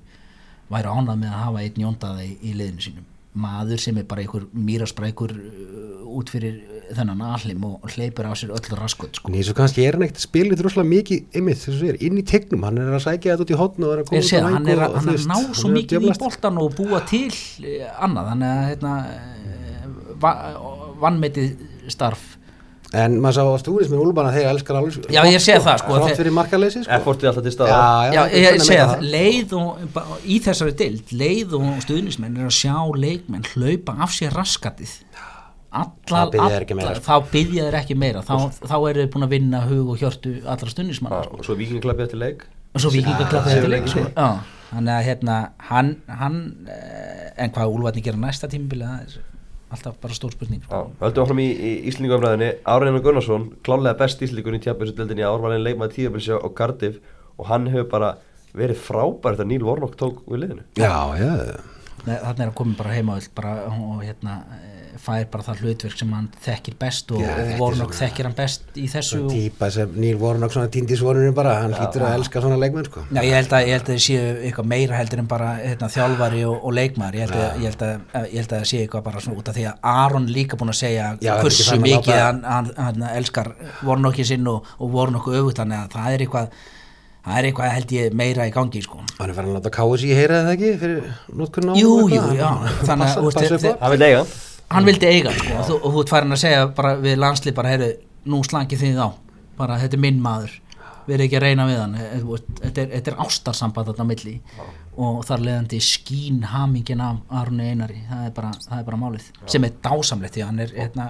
[0.74, 3.08] væru ánað með að hafa einn Jóndaði í liðinu sínum
[3.40, 6.58] maður sem er bara einhver mýrasprækur uh, út fyrir
[6.98, 9.30] þennan allim og hleypur á sér öll raskot sko.
[9.30, 11.84] En eins og kannski er hann ekkert að spila þetta rosalega mikið einmitt, þess að
[11.84, 14.10] segir, inn í tegnum, hann er að sækja þetta út í hotn og er að
[14.10, 15.70] koma sé út á það, hann er að, hann er að veist, ná hann svo
[15.70, 19.88] er að mikið í boltan og búa til eh, annað, þannig að hérna, eh,
[20.26, 20.34] va
[21.06, 22.26] vannmetið starf
[22.98, 25.98] En maður sá á stúris með Úlbana þegar elskar alveg Já, ég sé það, sko,
[26.02, 26.92] þeir- fyrir markaleysi sko.
[26.96, 31.12] Effortið alltaf til staða Já, Já, ég, ég meina það, leið og í þessari dild,
[31.14, 34.96] leið og stuðnismenn er að sjá leikmenn hlaupa af sér raskatið.
[35.70, 37.06] Alla, Það biðja þeir ekki meira, alla- sko.
[37.06, 38.22] þá byggja þeir ekki meira.
[38.26, 41.56] Þá, þá eru þeir búin að vinna hug og hjörtu allra stuðnismanna Já, og svo
[41.60, 42.46] vikingklappið eftir leik?
[42.74, 43.92] Og svo vikingaklappið Já, já, leik já.
[43.94, 44.06] sko.
[44.18, 44.30] Já,
[44.74, 45.38] þannig að hérna
[45.70, 49.22] hann, hann eh, en hvað Úlfarni gera næsta er
[49.70, 50.64] alltaf bara stór spurning.
[50.70, 55.66] Höldum áfram í, í Íslendingumræðinni Áriðan Gunnarsson, klálega best Íslendingur í tjappinsutildinni ár var hann
[55.66, 57.02] leikmaði tíðabilsjá á Cardiff
[57.38, 58.14] og hann hefur bara
[58.58, 60.66] verið frábær þegar Níl Vornokk tók við liðinu.
[60.80, 61.34] Já, já,
[62.08, 64.36] Nei, þarna er að koma bara heima og hérna
[65.00, 68.88] fær bara það hlutverk sem hann þekkir best og, og Vornokk þekkir hann best í
[68.92, 72.44] þessu svona og, típa sem Níl Vornok svona týndi svonurinn bara, hann hlýtur að elska
[72.44, 73.04] svona leikmenn sko.
[73.10, 75.92] Já, ég held að, ég held að það séu eitthvað meira heldur en bara hérna,
[75.94, 77.20] þjálfari og, og leikmaður.
[77.20, 77.94] Ég held, að, ég, held að,
[78.26, 80.74] ég held að það séu eitthvað bara svona út af því að Aron líka búin
[80.74, 83.54] að segja Já, er hversu mikið hann, hann, hann elskar
[83.86, 86.60] Vornokki sinn og, og Vornokku öfugt þannig að það er eitthvað
[87.20, 89.02] það er eitthvað held ég meira í gangi sko.
[89.20, 91.00] Hann er farin að láta KSI heyra það ekki fyrir
[91.42, 91.74] notkunn á
[93.80, 94.24] Það vil eiga
[94.70, 94.78] hann.
[94.78, 97.56] hann vildi eiga sko, og, þú, og þú ert farin að segja bara við landslið
[97.60, 97.92] bara, heyrðu,
[98.30, 99.10] nú slangið þið á.
[99.60, 100.58] Bara þetta er minn maður.
[101.08, 101.96] Við erum ekki að reyna við hann.
[102.00, 102.28] Eh,
[102.60, 104.36] þetta er, þetta er ástarsamband þarna milli.
[105.00, 108.04] Og þar leðandi skín hamingin af Arni Einari.
[108.10, 109.32] Það er bara, það er bara málið.
[109.50, 111.08] Sem er dásamlegt því að hann er hérna,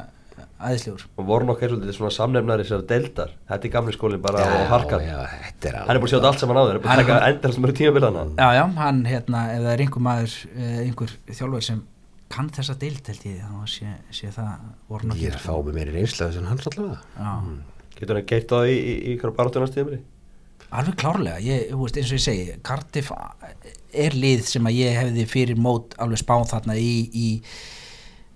[0.60, 1.06] æðislegur.
[1.20, 3.36] Og Vornokk er svolítið svona samnefnari sér deildar.
[3.50, 6.14] Þetta er gamli skólinn bara Já, á harkað já, þetta er hann er búin að
[6.14, 8.26] sjá þetta allt saman á þér hann er búin að taka endar sem eru tímabilana
[8.40, 11.80] já já, hann hérna, ef það er einhver maður eh, einhver þjálfur sem
[12.30, 15.80] kann þessa deild held ég, þá sé, sé það voru Ég er að fá með
[15.80, 17.34] meiri reynsla sem hann allavega já
[18.00, 20.00] getur hann geitt það í, í, í, í barátunastíðumri
[20.70, 23.10] Alveg klárlega, ég, veist, eins og ég segi Cardiff
[24.06, 27.30] er lið sem að ég hefði fyrir mót alveg spáð þarna í, í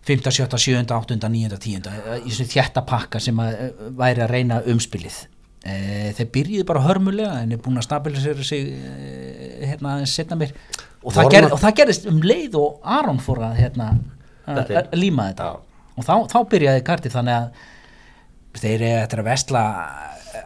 [0.08, 0.26] 5.
[0.34, 0.48] 7.
[0.58, 0.82] 7.
[0.90, 1.20] 8.
[1.22, 1.60] 9.
[1.68, 1.92] 10.
[2.24, 5.20] í þessu þjætta pakka sem að eh, væri að reyna umspilið
[5.64, 10.52] þeir byrjuði bara hörmulega en er búin að stabilisera sig e, hérna aðeins setna mér
[11.04, 13.94] og það, Vorma- ger, og það gerist um leið og Aron fór að hérna
[14.44, 15.48] að, að líma þetta.
[15.48, 15.86] Já.
[15.96, 17.70] og þá, þá byrjaði Cardiff þannig að
[18.64, 19.64] þeir eru eftir að vestla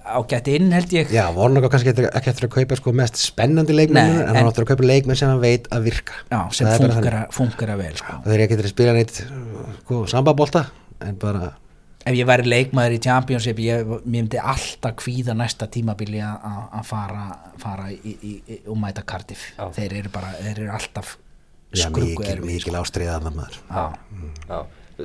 [0.08, 1.12] ágætt inn held ég.
[1.16, 4.36] Já, Vornok á kannski eftir, ekki eftir að kaupa sko mest spennandi leikmenn Nei, en
[4.36, 6.18] hann áttur að kaupa leikmenn sem hann veit að virka.
[6.32, 6.70] Já, sem
[7.34, 8.18] funkar, að vel sko.
[8.26, 10.68] þeir eru ekki til að spila neitt sko, sambabolta
[11.08, 11.54] en bara
[12.08, 16.86] Ef ég væri leikmaður í Championship ég, myndi alltaf kvíða næsta tímabili að- að að
[16.88, 17.24] fara,
[17.60, 19.42] fara í, í, í, og mæta Cardiff.
[19.58, 19.68] Já.
[19.76, 21.18] þeir eru bara, þeir eru alltaf
[21.74, 23.58] mikil, erfið mikil ástriða að maður.
[23.70, 23.86] Já,
[24.48, 24.60] Já,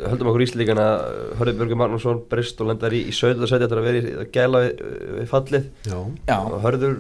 [0.09, 0.87] höldum okkur íslíkana
[1.41, 3.47] Hörður Björgur Magnússon, Brist og lendar í, í 17.
[3.51, 4.83] seti eftir að vera í að gæla við,
[5.19, 5.67] við fallið.
[5.91, 5.99] Já,
[6.31, 6.95] já, og Hörður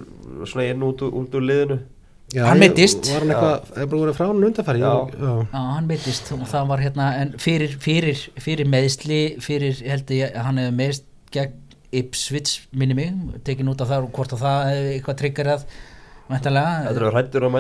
[0.51, 1.79] svona inn út, úr- út úr liðinu
[2.33, 3.09] já Hann meiddist.
[3.12, 4.92] Var hann eitthvað, er bara verið frá hann undanfæri Já.
[5.12, 5.33] já.
[5.53, 10.33] já, hann meittist og það var hérna, en fyrir, fyrir, fyrir meðsli, fyrir, held ég
[10.37, 11.59] að hann hefði meðst gegn
[11.92, 15.64] Ipswich minni mig, tekin út af það og hvort að það hefði eitthvað triggerað
[16.49, 17.57] er að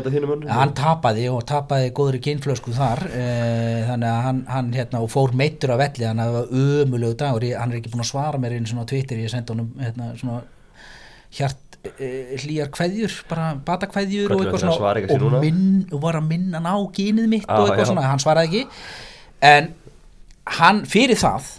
[0.48, 3.24] að hann tapaði og tapaði góðri kynflösku þar e,
[3.90, 7.18] þannig að hann, hann hérna, og fór meittur af velli þannig að það var ömulegu
[7.20, 9.52] dagur ég, hann er ekki búin að svara mér einu svona á Twitter ég sendi
[9.52, 10.40] honum hérna, svona
[11.36, 15.64] hjart hlýjar kveðjur bara batakveðjur og eitthvað svona og, minn,
[16.02, 17.90] var að minna hann á kynið mitt Ah, og eitthvað já.
[17.90, 18.62] svona, hann svaraði ekki.
[19.42, 19.72] En
[20.60, 21.50] hann fyrir það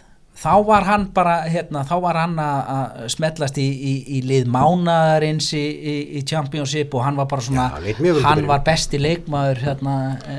[0.44, 5.48] þá var hann bara hérna, þá var hann að smellast í, í, í lið mánaðarins
[5.56, 9.94] í, í, í Championship og hann var bara svona Já, hann var besti leikmaður hérna
[10.28, 10.36] e,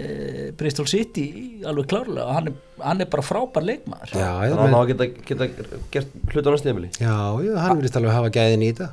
[0.00, 0.06] e,
[0.56, 1.26] Bristol City
[1.68, 4.14] alveg klárlega og hann, er- hann er bara frábær leikmaður.
[4.16, 5.50] Já, já, Þannig að hann á að geta, geta
[5.92, 8.92] gert hlut á næstíðumili já, já, hann vilist alveg hafa gæðin í þetta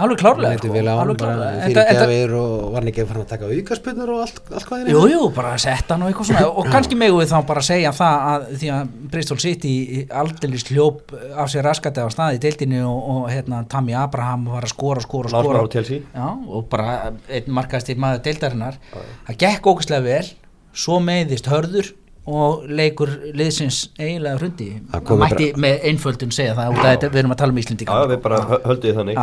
[0.00, 1.50] alveg klárlega sko, vel á hann alveg klárlega.
[1.52, 4.66] fyrir Enda- enda- gefir og var ekki að fara að taka aukarspunur og allt, allt
[4.66, 6.46] hvað er Jú, jú, bara setta hann og eitthvað svona.
[6.48, 9.74] Og kannski megum við þá bara segja það að því að Bristol City
[10.10, 14.62] aldeilis hljóp af sér raskati á staði í deildinu og, og hérna, Tammy Abraham var
[14.64, 15.66] að skora, skora, skora.
[16.14, 18.78] Já, og bara einn markaðstir maður deildarinnar.
[19.28, 20.24] Það gekk ógæslega vel.
[20.72, 21.92] Svo meiðist hörður
[22.30, 24.68] og leikur liðsins eiginlega hrundi.
[24.92, 25.62] Maður mætti bara...
[25.64, 26.76] með einföldun segja það
[27.08, 29.22] við erum að tala um Íslandi við bara höldum við þannig.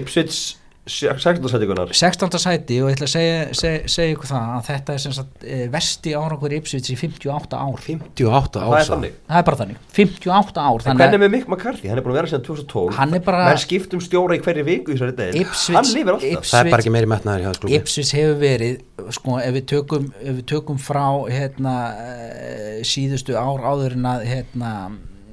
[0.00, 0.40] Ipsvits
[0.88, 1.48] 16.
[1.52, 2.38] sæti Gunnar 16.
[2.42, 5.64] sæti og ég ætla að segja, segja, segja ykkur það að þetta er sagt, eh,
[5.72, 8.72] vesti árangur Ipsvits í 58 ár 58 ár?
[8.72, 11.88] Það er þannig Það er bara þannig 58 ár Hvernig er með Mikk McCarthy?
[11.92, 14.42] Hann er búin að vera síðan 2012 Hann er bara Það er skiptum stjóra í
[14.44, 15.44] hverju viku í þessari degi
[15.76, 19.12] Hann lifir alltaf Ipsvits, Það er bara ekki meiri metnaður hjá klúpi Ipsvits hefur verið
[19.14, 24.24] sko ef við tökum, ef við tökum frá hérna, eh, síðustu ár áður en að
[24.28, 24.72] hérna,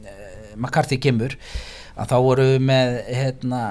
[0.05, 1.35] eh, McCarthy kemur
[1.95, 3.61] að þá voru með hérna,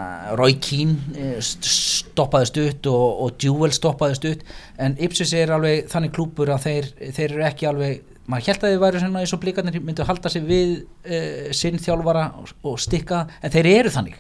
[0.40, 1.68] Roy Keane eh, st-
[2.14, 4.44] stoppaði stutt og, og Jewel stoppaði stutt.
[4.80, 8.72] En Ipswich er alveg þannig klúpur að þeir, þeir eru ekki alveg maður held að
[8.72, 12.78] þið væri svona eins og blikarnir myndu halda sig við uh, sinn þjálfara og, og
[12.80, 14.16] stikka en þeir eru þannig.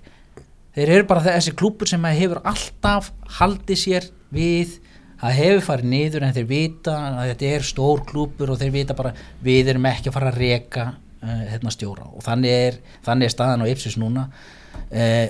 [0.74, 4.74] Þeir eru bara þessi klúpur sem að hefur alltaf haldið sér við
[5.22, 8.96] það hefur farið niður en þeir vita að þetta er stór klúpur og þeir vita
[8.98, 9.14] bara
[9.46, 11.03] við erum ekki að fara að reka uh,
[11.52, 12.06] hérna stjóra.
[12.14, 14.28] Og þannig er, þannig er staðan á Ipsis núna.
[14.90, 15.26] Uh,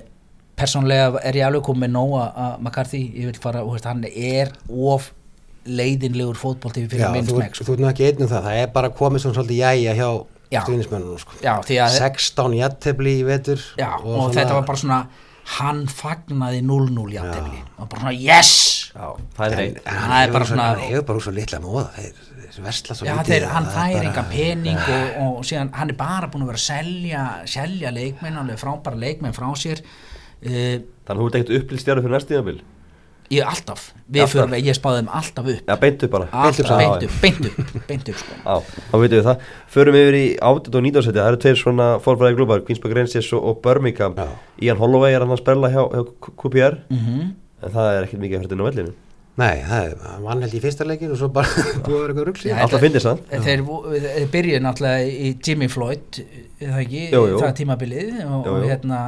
[0.58, 4.52] persónlega er ég alveg komið með nóga að McCarthy, ég vil fara, veist, hann er
[4.70, 5.10] of
[5.64, 7.64] leiðinlegur fótbolti Já, fyrir minn þú, smekk sko.
[7.64, 10.08] þú ert nú ekki einn um það, það er bara komið svona svolítið jæja hjá
[10.52, 10.60] Já.
[10.66, 11.38] stuðnismennunum sko.
[11.42, 14.98] Já, því að 16 jattefli í vetur Já, og, svona- þetta var bara svona
[15.58, 18.52] hann fagnaði 0-0 í aðtefli og bara svona yes!
[18.94, 21.24] Já, það er En- reynd en Það er bara svo- svona- hann hefur bara úr
[21.26, 22.12] svo litla móða þeir
[22.64, 25.98] versla svo lítið hann það er fær bara- enga pening og, og síðan hann er
[25.98, 29.82] bara búin að vera að selja, selja leikmenn, alveg frábæra leikmenn frá sér.
[30.44, 32.60] Uh, Þannig að þú ert ekkert upplýst stjáru fyrir næst tíðanbíl
[33.32, 35.62] ég alltaf, við fyrir, ég spáði þeim alltaf upp.
[35.70, 36.26] Já, beintu bara.
[36.30, 38.34] Alltaf Já, beint upp, beint upp, beint upp sko.
[38.44, 39.46] Já, þá veitum við það.
[39.74, 43.30] Förum yfir í áttet og nýtásæti Það eru tveir svona fórfræði klúbar Queens Park Rangers
[43.32, 44.14] og, og Birmingham.
[44.62, 46.04] Ian Holloway er hann að spila hjá, hjá
[46.44, 47.24] QPR mm
[47.64, 48.94] En það er ekkert mikið að fyrir inn á vellinu
[49.34, 51.48] Nei, það er, hann vann held í fyrsta leikin og svo bara
[51.86, 52.60] búið að vera eitthvað síðan.
[52.62, 53.62] Alltaf fyndist það þeir,
[54.04, 56.18] þeir byrjuði náttúrulega í Jimmy Floyd
[56.60, 57.40] það ekki, Jú, jú.
[57.42, 59.00] það tímabilið og, Jú, og hérna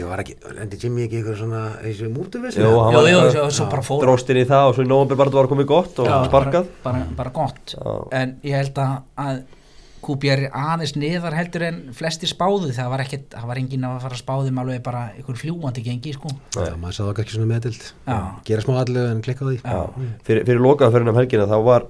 [0.00, 3.66] Ég var ekki, endi Jimmy ekki eitthvað svona þessu mútuvissi Jú, hann var- svo, svo
[3.74, 6.00] bara fór Dróst inn í það og svo í nóvambir bara það var komið gott
[6.00, 6.72] og Já, sparkað.
[6.86, 7.76] bara, bara, bara gott.
[7.76, 7.94] Já.
[8.22, 9.44] en ég held að,
[10.30, 14.18] er aðeins niðar heldur en flestir spáðu það var ekkert, það var enginn að fara
[14.18, 16.32] að spáðum alveg bara einhver fljúandi gengi sko.
[16.54, 18.18] Já, maður sagði okkar ekki svona meðdild Já.
[18.48, 19.58] Gera smá allu en klikka á því.
[19.64, 20.10] Já.
[20.28, 20.64] Fyrir, fyrir
[20.94, 21.86] fyrir um helgina þá var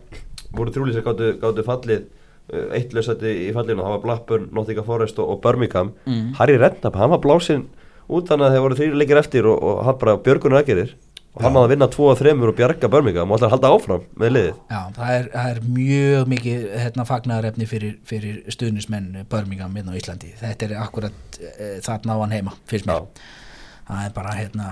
[0.55, 5.19] voru þrjúlýsir gáttu, gáttu fallið uh, eitt lösætti í fallinu, það var Blackburn, Nottingham Forest
[5.19, 5.95] og, og Birmingham.
[6.07, 6.35] Mm.
[6.39, 7.67] Harry Redknapp, hann var blásinn
[8.05, 10.95] út þannig að þeir voru þrjir leikir eftir og, og hann bara björgunar aðgerir
[11.35, 14.35] og hann að vinna 2 og 3 og bjarga Birmingham og að halda áfram með
[14.37, 14.59] liðið.
[14.71, 19.99] Já, það er, það er mjög mikið hérna, fagnaðarefni fyrir, fyrir stuðnismenn Birmingham hérna á
[19.99, 20.31] Íslandi.
[20.39, 23.09] Þetta er akkurat e, þarna á hann heima fyrst mér
[23.85, 24.67] það er bara hérna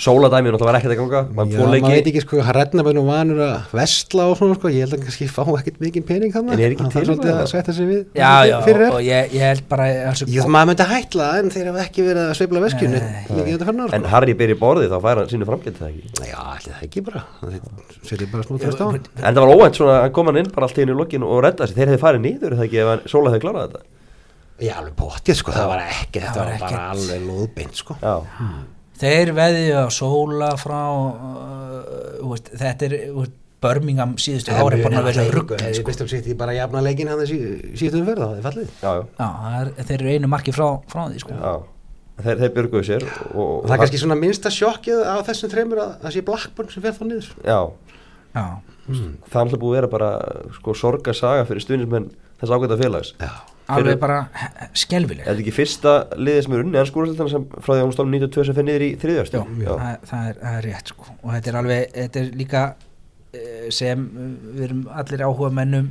[0.00, 1.20] Sóladæmi náttúrulega var ekkert að ganga.
[1.22, 4.66] Já, maður veit ekki sko, hann redna bara nú vanur að vestla og svona sko,
[4.72, 7.48] ég held að hann kannski fá ekkert mikið pening hann En er ekki til að
[7.52, 10.86] setja sig við Já, já, fyrir og, ég, ég held bara altså, Jú, maður myndi
[10.90, 13.00] hætla en þeir hafa ekki verið að sveifla veskjunni
[13.74, 16.02] nára en Harry byrja í borðið þá fær hann sínu framgætt það ekki?
[16.24, 17.20] Já, allir það ekki bara.
[18.04, 19.02] Setja bara smá tröst á en
[19.34, 20.78] það var óvænt svona að koma hann inn bara allt
[23.84, 23.93] í
[24.62, 27.96] Já, alveg bóttið sko, það var ekki, Það þetta var var bara alveg lóðbeint sko.
[28.02, 28.14] Já,
[29.00, 31.80] þeir veðið að sóla frá uh,
[32.20, 35.86] þú veist, þetta er þú veist, Birmingham síðustu ári bara að vera ruggli Hefði sko.
[35.88, 38.74] Bistum sitt í bara jafna leikin hann síðustu umferð, það hefði fallið.
[38.82, 41.38] Já, já, Já, það er, þeir eru einu marki frá, frá því sko.
[41.38, 41.54] já.
[42.14, 45.80] Þeir, þeir björguðu sér og, Og það er kannski svona minnsta sjokkið á þessum þreymur
[45.82, 47.30] að það sé Blackburn sem fer þá niður.
[47.42, 47.58] Já,
[48.34, 48.44] Já,
[48.84, 50.10] það er alltaf búið að vera bara
[50.60, 52.06] sko sorgasaga fyrir stuðnismenn
[52.42, 53.10] þess ágæta félags.
[53.18, 53.32] Já,
[53.72, 57.70] alveg bara Er skelvileg þetta ekki fyrsta liðið sem er unni en skúrastildana sem frá
[57.70, 60.58] því að hún stofnum 92 sem fer niður í þriðjast Já, það, það, er, það
[60.58, 61.08] er rétt sko.
[61.14, 62.64] og þetta er alveg, þetta er líka
[63.32, 65.90] eh, sem eh, við erum allir áhuga mennum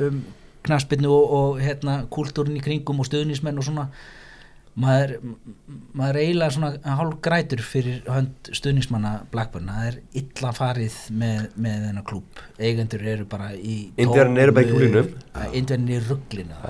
[0.00, 0.22] um
[0.66, 3.86] knaspinu og, og hérna kúltúrin í kringum og stöðnismenn og svona
[4.80, 5.16] maður,
[5.98, 11.84] maður eiginlega svona hálf grætur fyrir hönd stöðnismanna Blackburn, það er illa farið með, með
[11.88, 15.14] þennan klúb eigendur eru bara í Indverjarnir eru bara í ruglinum.
[15.52, 16.60] Indverðin í rugglinu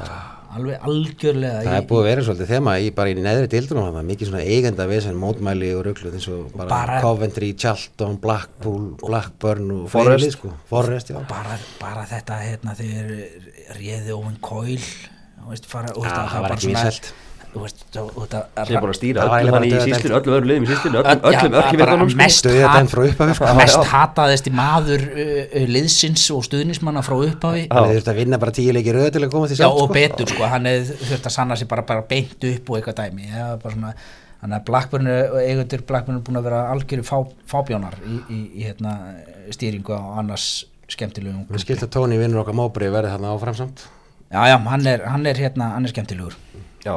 [0.50, 3.98] alveg algjörlega það er búið að vera svolítið þema í bara í neðri dildunum það
[4.00, 8.88] er mikið svona eigenda vesen, mótmæli og rugglu eins og bara, Bara- Coventry, Charlton, Blackpool,
[9.04, 10.50] Blackburn og lið, sko.
[10.66, 11.20] Forest, já.
[11.30, 13.14] Bara, bara þetta hérna þeir
[13.78, 14.82] réði Owen Coyle.
[15.40, 17.54] Þú veist, fara, Já, að það var bara svona- vinsælt.
[17.54, 19.86] þú veist, þú veist að sem er búin að stýra Það eiginlega hann í bara
[19.86, 21.52] síslinu, öllum öðrum liðum í síslinu, Öll- öllum,
[23.18, 23.54] bara sko.
[23.60, 23.84] mest sko.
[23.90, 25.04] hataðist í maður
[25.74, 27.66] liðsins og stuðnismanna frá upphafi.
[27.70, 29.92] Hann þurfti að vinna bara tíu leiki röð til að komast í Já, sátt og
[29.94, 33.28] betur sko, hann hefði þurft að sanna sig bara, bara beint upp og eitthvað dæmi.
[33.30, 33.92] Já, bara svona,
[34.40, 37.16] hann er Blackburn og eigundur Blackburn er búin að vera algjöru fá,
[37.50, 38.94] fábjónar í, hérna,
[39.52, 43.84] stýringu á annars skemmtilegum Mér skilt að Tóni vinnur okkar móbrið verði þarna áfram samt.
[44.30, 46.34] Já, já, hann er, hann er hérna, hann er skemmtilegur.
[46.86, 46.94] Já,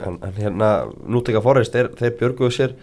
[0.00, 0.74] en, en hérna
[1.06, 2.76] Núteka Forrest, þeir, þeir björguðu sér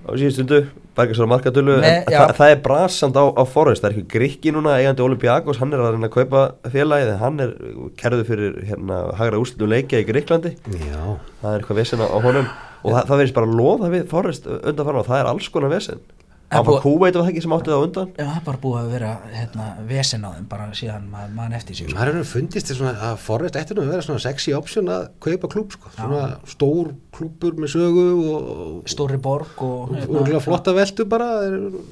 [0.00, 0.62] á síðustundu
[0.96, 2.16] Bergarsson markatölu, en já.
[2.18, 5.72] það, það er brasand á, á Forrest, það er ekki grikki núna eigandi Olympiakos, hann
[5.76, 7.52] er að reyna að kaupa félagið, hann er
[8.00, 11.04] kerðu fyrir hérna hagra úrslutum leikja í Gríklandi Já,
[11.42, 12.48] það er eitthvað vesen á, á honum
[12.80, 16.00] og það, það verðist bara loða við Forrest undanfarn og það er alls konar vesen.
[16.00, 16.19] En
[16.50, 18.08] Það var kúveit var það ekki sem átti það á undan?
[18.18, 21.52] Já, það er bara búið að vera hérna, vesen á þeim bara síðan maður mann
[21.60, 21.94] eftir sig sko.
[21.98, 25.50] maður hefur fundist þér svona að Forrest nú að vera svona sexy option að kaupa
[25.54, 31.30] klúb sko, svona stór klúbur með sögu og Stóri borg og hérna, flotta veldu bara
[31.44, 31.84] þeir eru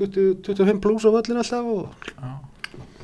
[0.00, 1.92] 20, 25 pluss á völlin alltaf og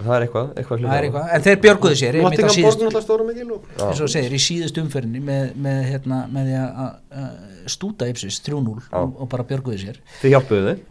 [0.01, 3.27] það er eitthvað, eitthvað það er eitthvað, en þeir björguðu sér Nottingham borgin alltaf stóra
[3.29, 7.21] mikil og eins og segir í síðust umferðinni með, með, hérna, með því að- að
[7.21, 8.99] að stúta Ipsis 3-0 Já.
[9.01, 10.01] og, og bara björguðu sér.
[10.23, 10.83] Þið hjálpuðu þið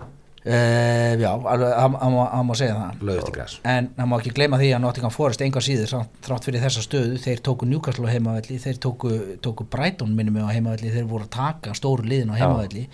[0.49, 2.29] uh, já, alveg, það það má-
[2.61, 3.03] segja það.
[3.73, 6.85] En það má ekki gleyma því að Nottingham Forest enga síður þrátt- þrátt fyrir þessa
[6.85, 9.13] stöðu þeir tóku Newcastle á heimavelli þeir tóku,
[9.43, 12.43] tóku Brighton minnum á heimavelli þeir voru að taka stóru liðin á Já.
[12.45, 12.87] heimavelli.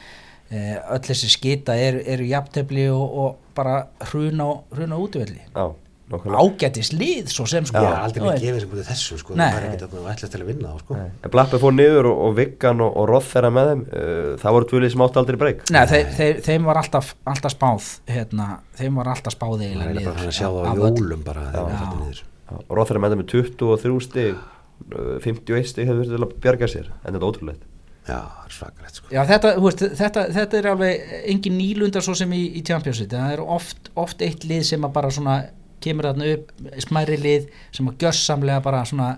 [0.46, 3.80] Uh, öll þessi skita eru, eru jafntefli og, og bara
[4.12, 4.46] hruna,
[4.76, 5.42] hruna útivelli.
[5.56, 5.66] Já,
[6.12, 7.82] ágætis lið svo sem sko.
[7.82, 8.44] Já, aldrei veist.
[8.44, 9.48] gefið sem búið þessu sko, Nei.
[9.50, 10.98] það er ekkert að ætla til að vinna sko.
[11.02, 14.58] En Blappið fór niður og, og Viggan og, og Roth þeirra með þeim uh, það
[14.58, 18.50] voru tvölið sem átti aldrei breyk Nei, þeir, þeir, þeim var alltaf, alltaf spáð hérna,
[18.78, 21.26] þeim var alltaf spáð það eiginlega er bara niður hann að sjá það á jólum
[21.26, 22.22] bara það er niður.
[22.70, 26.70] Roth þeirra með þeim með 23 stig uh, 51 stig hefur verið til að bjarga
[26.70, 27.66] sér en þetta er ótrúlegt.
[28.06, 29.08] Já, það er svakalegt sko.
[29.10, 33.18] Já, þetta, veist, þetta, þetta er alveg engin nýlundar svo sem í, í Champions League.
[33.18, 35.40] Það er oft, oft eitt lið sem að bara svona
[35.86, 36.52] kemur þarna upp
[36.86, 39.10] smæri lið sem að gjössamlega bara svona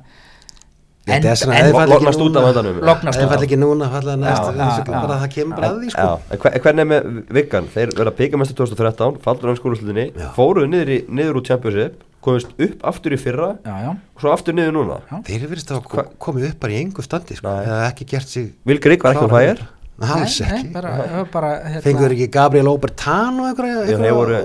[1.07, 2.79] Þetta er svona, en- ef þeir falla ekki lognast út af endanum.
[2.83, 3.43] Lognast ef þeir út falla af.
[3.47, 7.05] ekki núna falla næst bara það kemur bara að því sko hvernig er með
[7.37, 10.27] Viggan þeir verða byggamestur 2013 faldur á skólaslutinni Já.
[10.35, 14.75] fóruðu niður, úr Championship komist upp aftur í fyrra Já, já, og svo aftur niður
[14.81, 15.15] núna Já.
[15.29, 17.63] Þeir eru verið að ko- komið upp bara í engu standi sko Nei.
[17.71, 19.67] eða ekki gert sig Vil Grigg var ekki á klára.
[19.97, 20.69] Alls ekki.
[20.75, 20.91] bara,
[21.33, 24.41] bara, hérna, Fengur ekki Gabriel Obertan og Já, þeir voru,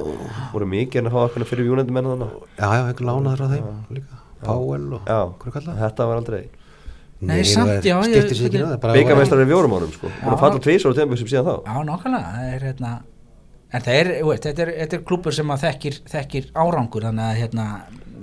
[0.54, 3.48] voru mikið en að hafa eitthvað fyrir Júnandi menna þannig Já, já, einhver lánaður á
[3.52, 4.20] þeim líka.
[4.42, 5.78] Powell og hverju kallað?
[5.84, 6.42] Þetta var aldrei
[7.22, 10.08] Nei, samt, já, byggamestrar í fjórum árum sko.
[10.26, 11.54] Að falla tvísar á Championship síðan þá.
[11.68, 12.94] Já, nákvæmlega, það er hérna
[13.72, 17.06] en það er, þú veist, þetta er, þetta er klúpur sem að þekkir, þekkir árangur
[17.08, 17.66] þannig að hérna,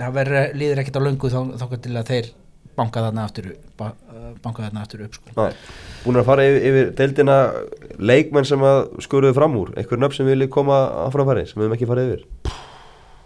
[0.02, 2.30] það verður líður ekkert á löngu þá, þá til að þeir
[2.80, 5.50] banka þarna aftur upp, uh, banka þarna aftur upp sko.
[6.06, 7.38] Búin að fara yfir, yfir deildina
[8.00, 9.74] leikmenn sem að skuruðu fram úr.
[9.78, 12.56] Einhver nöfn sem vilji koma að framfæri sem við höfum ekki farið yfir?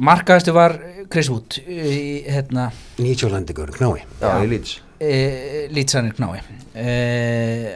[0.03, 0.73] Markaðistu var
[1.13, 4.01] Chris Wood hérna, Nýtjólandigur, knái.
[4.19, 4.79] Já, í Leeds.
[4.97, 6.41] E, Lítsanir knái.
[6.73, 6.87] E,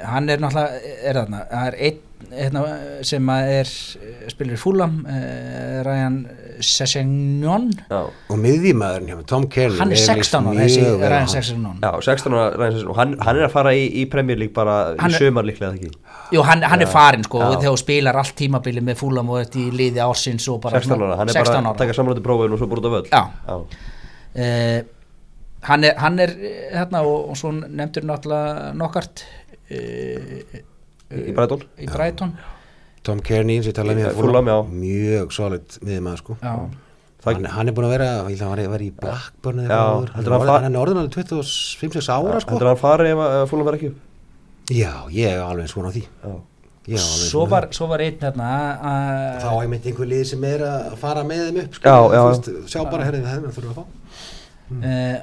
[0.07, 2.63] hann er náttúrulega er þarna, það er einn hérna,
[3.07, 3.71] sem að er
[4.31, 5.17] spilir í fúlam e,
[5.85, 6.17] Ryan
[6.63, 7.67] Sessegnon.
[7.91, 7.99] Já,
[8.33, 8.63] Og mér,
[9.29, 10.67] Tom Kelly hann er mér 16 ára
[11.13, 11.27] Ryan.
[11.31, 11.81] Sessegnon.
[11.83, 12.93] Já 16 ára Ryan Sessegnon.
[12.93, 15.73] Og hann, hann er að fara í, í Premier League bara Hann í sömar líklega
[15.73, 16.15] eða ekki?
[16.33, 17.51] Jú, hann, hann er farin sko Já.
[17.59, 20.97] þegar þú spilar allt tímabili með fúlam og þetta í liði ársins og bara 16
[20.97, 23.13] ára, hann er 16 bara að taka samrætti prófin og svo búið út af völl
[23.13, 23.23] Já.
[23.47, 23.93] Já,
[24.37, 24.83] Eh,
[25.65, 29.23] hann er, hann er eh, hérna og, og svo nefndur náttúrulega nokkart
[29.73, 30.59] uh,
[31.07, 31.61] Í Brighton?
[31.79, 32.33] í Brighton?
[33.07, 34.57] Tom Kearney, sem ég talaði með Fulham, já.
[34.81, 36.35] Mjög solid miðjumæður sko.
[36.43, 36.53] Já,
[37.27, 39.77] hann, hann er búin að vera, ég held að hann var, var í Blackburn eða
[39.77, 39.85] Já,
[40.19, 42.51] eitthvað hann er orðin alveg 25-6 ára sko.
[42.57, 43.93] Heldur hann fari ef að fólum verið ekki?
[43.93, 44.03] Upp?
[44.75, 46.03] Já, ég er alveg svona á því.
[46.87, 48.51] Já, alveg svo var, svo var einn hérna
[49.43, 52.13] Þá er mitt einhver lið sem er að fara með þeim upp sko, Já, Þú
[52.15, 52.21] já.
[52.27, 53.83] veist, Sjá bara herrið það, það þurfum að fá.
[54.67, 55.17] Uh,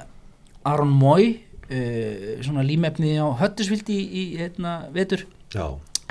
[0.73, 1.25] Aron Moy
[1.69, 5.25] uh, svona límefni á Höttisvild í, í hérna, vetur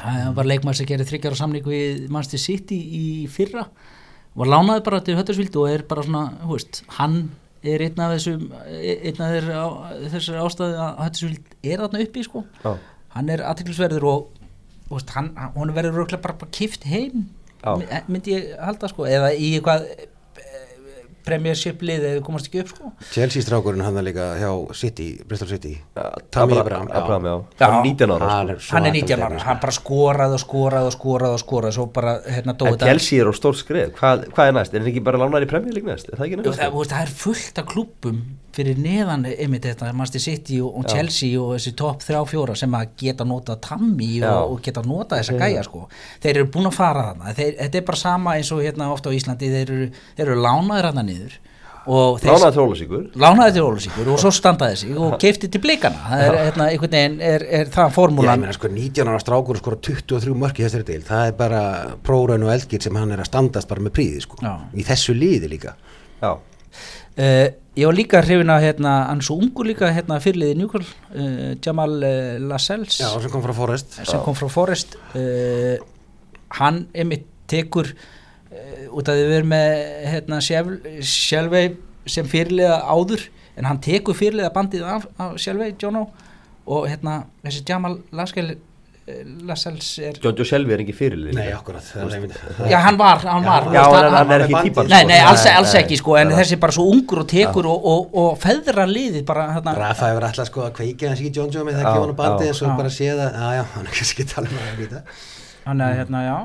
[0.05, 3.67] Hann var leikmaður sem gerir þryggjar á samning við Manchester City í fyrra.
[4.35, 7.21] Var lánaði bara til Höttisvild og er bara svona, hú veist, hann
[7.65, 9.37] er einn af þessum einn af
[10.13, 12.43] þessar ástæði að Höttisvild er þarna uppi sko.
[12.65, 12.73] Já,
[13.15, 14.27] hann er aðtiklisverður og
[14.89, 17.29] þú veist, hann, hann verður röglega bara, bara kift heim
[17.63, 17.77] Já.
[17.81, 19.87] my- myndi ég halda sko eða í eitthvað
[21.25, 25.51] premiership lið eða komast ekki upp sko Chelsea strákurinn hann er líka hjá City, Bristol
[25.51, 25.75] City
[26.35, 27.35] Tammy Abraham, Abraham, Abraham, já.
[27.61, 27.67] Já.
[27.67, 28.55] Hann er 19 ára Hann sko.
[28.55, 31.45] er svo hann er athletic, 19 ára, hann bara skoraði og skoraði og skoraði og
[31.45, 34.75] skoraði svo bara hérna dói En Chelsea er á stór skrif, hvað, hvað er næst?
[34.75, 36.13] Er hann ekki bara lánar í Premier League næst?
[36.13, 40.77] Er það það, það er fullt af klúbbum fyrir neðan einmitt þetta Manchester City og,
[40.79, 40.87] og.
[40.91, 45.39] Chelsea og þessi topp 3-4 sem að geta nota Tammy og, og geta nota þessa
[45.41, 45.87] gæja sko.
[46.23, 49.11] þeir eru búin að fara þarna þeir, þetta er bara sama eins og hérna ofta
[49.11, 51.41] á Íslandi þeir eru, þeir eru lánaðir þarna niður
[51.85, 55.99] Lánaði trólasíkur lánaði til Ólusíkur og svo standaði sig og keifti til blikana.
[56.09, 58.41] Það er hérna, einhvern veginn er, er það formúlan.
[58.41, 61.61] Meina sko 19 ára strákur skora 23 mörk í þessari deil, það er bara
[62.07, 64.55] próraun og eldgir sem hann er að standast bara með príði sko, Já.
[64.73, 65.77] í þessu liði líka.
[66.25, 66.35] Já,
[67.15, 67.47] Uh,
[67.79, 71.53] ég var líka hrifin að hérna, hann er svo ungur líka hérna, fyrirliði Njúkvöld uh,
[71.63, 72.97] Jamal uh, Lascelles.
[72.99, 75.77] Já, sem kom frá Forrest sem kom frá Forrest uh,
[76.59, 78.09] hann einmitt tekur uh,
[78.95, 79.73] út af því við erum með
[80.13, 81.65] hérna, Sjálfvei
[82.15, 86.07] sem fyrirliða áður en hann tekur fyrirliða bandið af, af Sjálfvei Jónó
[86.65, 88.61] og hérna þessi Jamal Lascelles
[89.45, 93.45] Lascelles er John Joe Shelby er ekki fyrirlið Nei, akkurat er já hann var, hann
[93.45, 93.67] var.
[93.69, 95.09] Já, en hann, hann er með ekki típan Nei, sko.
[95.11, 98.39] nei, alls, alls ekki sko, en þessi bara svo ungur og tekur og, og, og
[98.41, 101.85] feðra liðið bara hérna, Rafa hefur alltaf sko að kveikja hans ekki Joe með það
[101.91, 102.75] ekki honum bandið og Já.
[102.81, 105.03] bara sé það, já já, hann er kannski að tala um það þetta.
[105.67, 106.37] hann er hérna, já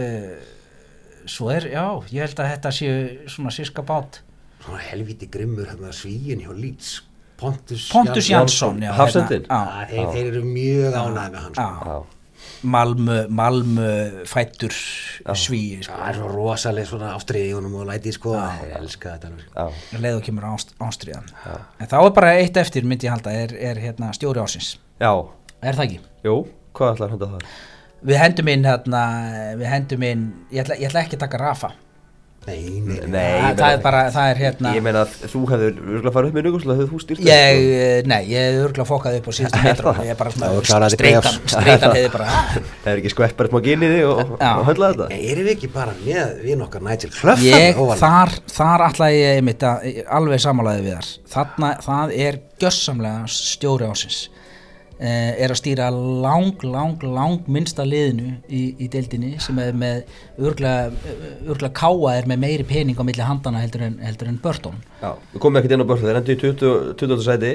[0.00, 0.55] uh,
[1.26, 2.96] svo er, já, ég held að þetta séu
[3.30, 4.20] svona síska bát.
[4.64, 6.96] Svona helviti grimmur hérna svíin hjá Leeds.
[7.36, 8.78] Pontus, Pontus Jansson.
[8.80, 11.64] Jansson, já, hérna, Já, þeir, þeir eru mjög ánægð með hann sko.
[11.66, 12.04] já, Já,
[12.62, 13.88] Malmö, Malmö
[14.28, 14.72] fættur
[15.36, 17.10] svíi, Já, sko það er svo rosaleg svona
[17.58, 19.46] honum og læti sko, ég elska þetta alveg.
[19.52, 21.28] já, leið og kemur ást, ástriðan
[21.80, 25.12] en þá er bara eitt eftir, myndi ég halda er, er hérna stjóri ásins, já,
[25.62, 26.00] er það ekki?
[26.24, 26.36] jú,
[26.72, 27.50] hvað ætlar hann að það?
[28.06, 29.02] Við hendum inn hérna,
[29.58, 31.72] við hendum inn, ég ætla, ég ætla ekki að taka Rafa.
[32.46, 33.06] Nei, nei, nei.
[33.10, 36.12] Nei, það, ég það er bara, það er hérna Ég meina að þú hefur örgulega
[36.14, 39.26] farið upp með nuguslega hefur þú stýrt Ég, eh, nei, ég hef örgulega fokkað upp
[39.26, 41.40] á síðustu metrum Ég er bara svona playoffs.
[41.50, 42.28] streitan hefði bara.
[42.84, 45.08] Það er ekki skvett bara smá gynni þig og, og, höndla þetta?
[45.10, 49.40] Nei, erum við ekki bara með við nokkar Nigel Clough Ég, þar, þar ætlaði ég
[49.40, 49.90] einmitt að
[50.20, 54.22] alveg samanlæði við þar Þarna, það er gjössamlega stjóri ásins
[54.98, 60.06] er að stýra lang, lang, lang minnsta liðinu í, í deildinni sem er með
[60.40, 60.90] örglega,
[61.44, 65.10] örglega káa er með meiri pening á milli handana heldur en, heldur en Burton Já,
[65.34, 66.94] við komum ekkert inn á börn þeir endur í 20.
[67.02, 67.24] 20.
[67.26, 67.50] sæti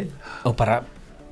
[0.46, 0.78] og bara,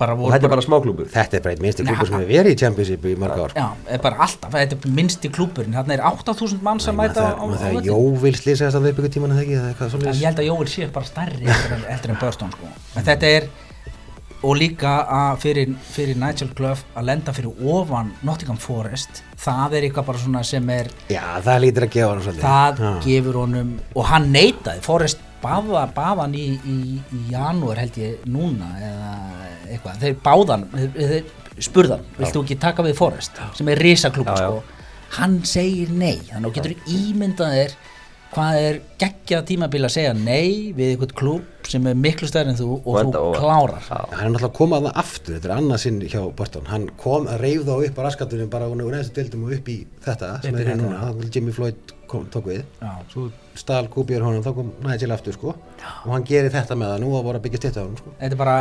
[0.01, 2.55] bara og þetta er bara smáklúbur Þetta er bara eitt minnsti klubur sem hefur verið
[2.55, 6.05] í Championship í mörg ár Já, er bara alltaf, þetta er minnsti klúburinn þarna er
[6.09, 7.89] 8000 mann sem mæta á, Það er.
[7.93, 9.57] Jóvil slýsast að viðbyggu tíman eða ekki
[10.09, 12.73] ég held að Jóel sé bara stærri heldur en, Burstone sko.
[12.97, 13.51] en þetta er
[14.39, 19.87] og líka að fyrir, fyrir Nigel Clough að lenda fyrir ofan Nottingham Forest það er
[19.87, 22.45] eitthvað bara svona sem er Já, það lítur að gefa hann svolítið.
[22.45, 22.91] Það Já.
[23.07, 26.77] gefur honum og hann neitaði, Forest baða, baðan í, í,
[27.15, 29.13] í janúar held ég núna eða
[29.69, 30.01] eitthvað.
[30.03, 33.39] Þeir báðan, þeir, þeir spurðan viltu ekki taka við Forest?
[33.59, 34.49] Sem er risaklúb Já, já.
[34.49, 34.87] sko.
[35.19, 36.17] hann segir nei.
[36.31, 37.77] Þannig að getur ímyndað þér
[38.33, 42.57] hvað er geggjað tímabil að segja nei við eitthvað klúb sem er miklu stærri en
[42.57, 43.85] þú og, enda þú klárar?
[43.85, 43.99] Já.
[44.13, 47.43] Hann er náttúrulega komað það aftur, þetta er annað sinn hjá Burton Hann kom að
[47.43, 50.61] reyf þá upp á raskatunum bara úr neðstu deildum og upp í þetta sem í
[50.61, 50.81] er þetta.
[50.81, 52.61] núna, þannig að Jimmy Floyd kom, tók við.
[52.81, 52.93] Já.
[53.13, 53.27] Svo
[53.59, 55.55] stal Kúbjör honum, þá kom Nigel aftur sko.
[56.05, 57.03] Og hann gerir þetta með það.
[57.03, 58.13] Nú að voru að byggja styrta á honum sko.
[58.21, 58.55] Þetta er bara,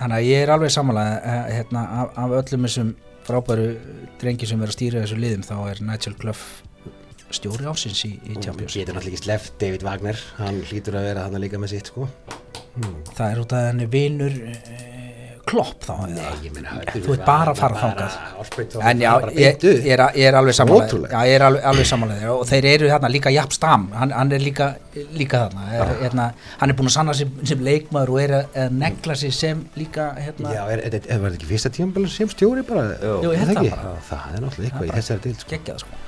[0.00, 2.90] þannig að ég er alveg samanlega hérna, af, af öllum þessum
[3.30, 3.70] frábæru
[4.20, 6.44] drengi sem er að stýra þessu liðum þá er Nigel Clough
[7.36, 10.22] stjóri ásins í, í Champions getur náttúrulega ekki sleft David Wagner.
[10.40, 12.08] Hann hlýtur að vera hann líka með sitt sko.
[13.16, 15.00] Það er út af henni vinur uh,
[15.50, 15.94] klopp þá?
[16.10, 18.76] Nei, ég meina þú ert bara að fara þangað.
[18.90, 22.34] en já, ég, ég, er, ég er alveg samanlega já, ég er alveg, alveg samanlega
[22.34, 24.68] og þeir eru þarna líka Japp Stam hann, hann er líka,
[25.18, 25.66] líka þarna.
[25.74, 26.28] Er, hérna,
[26.60, 30.12] hann er búin að sanna sig sem leikmaður og er að, negla sig sem líka
[30.20, 32.86] hérna, Já, er, þetta ekki fyrsta tímabæl sem stjóri bara?
[33.00, 33.18] Jú.
[33.26, 34.06] Ég held það það bara.
[34.12, 35.52] Það er náttúrulega eitthvað í þessari dild sko.
[35.56, 36.06] geggjað sko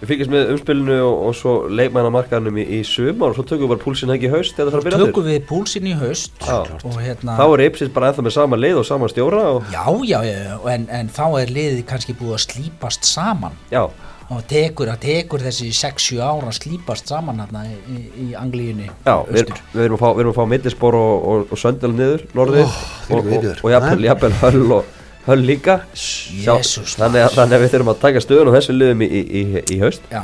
[0.00, 3.74] Við fylgjast með umspilinu og, og svo leikmannamarkaðnum í, í sumar og svo tökum við
[3.74, 6.42] bara púlsinn ekki í haust eða það fara að byrja tökum við púlsinn í haust
[6.44, 6.56] Já.
[6.82, 9.86] og hérna Þá er Ipsis bara ennþá með sama leið og sama stjóra og já,
[10.10, 13.56] já, já, en, en þá er liðið kannski búið að slípast saman.
[13.72, 13.86] Já,
[14.32, 19.52] og tekur, tekur þessi 6-7 ára að slípast saman hérna í, í, Anglíunni já við,
[19.74, 24.36] við erum að fá, fá millispor og, og, og söndel niður, norðið Ó, og, jafnvel
[24.40, 24.92] höll og
[25.28, 25.78] höll líka.
[25.96, 26.56] Sjá,
[26.96, 29.44] þannig, að, þannig að við þurfum að taka stöðun á þessu liðum í, í, í,
[29.76, 30.08] í haust.
[30.12, 30.22] Já,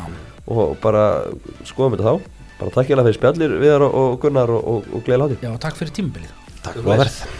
[0.50, 1.04] og bara
[1.68, 2.32] skoðum þetta þá.
[2.60, 5.46] Bara takk ég fyrir spjallir viðar og, og Gunnar og, og, og gleðilega hátíð.
[5.48, 6.34] Já, takk fyrir tímabilið.
[6.60, 7.39] Takk, góða verð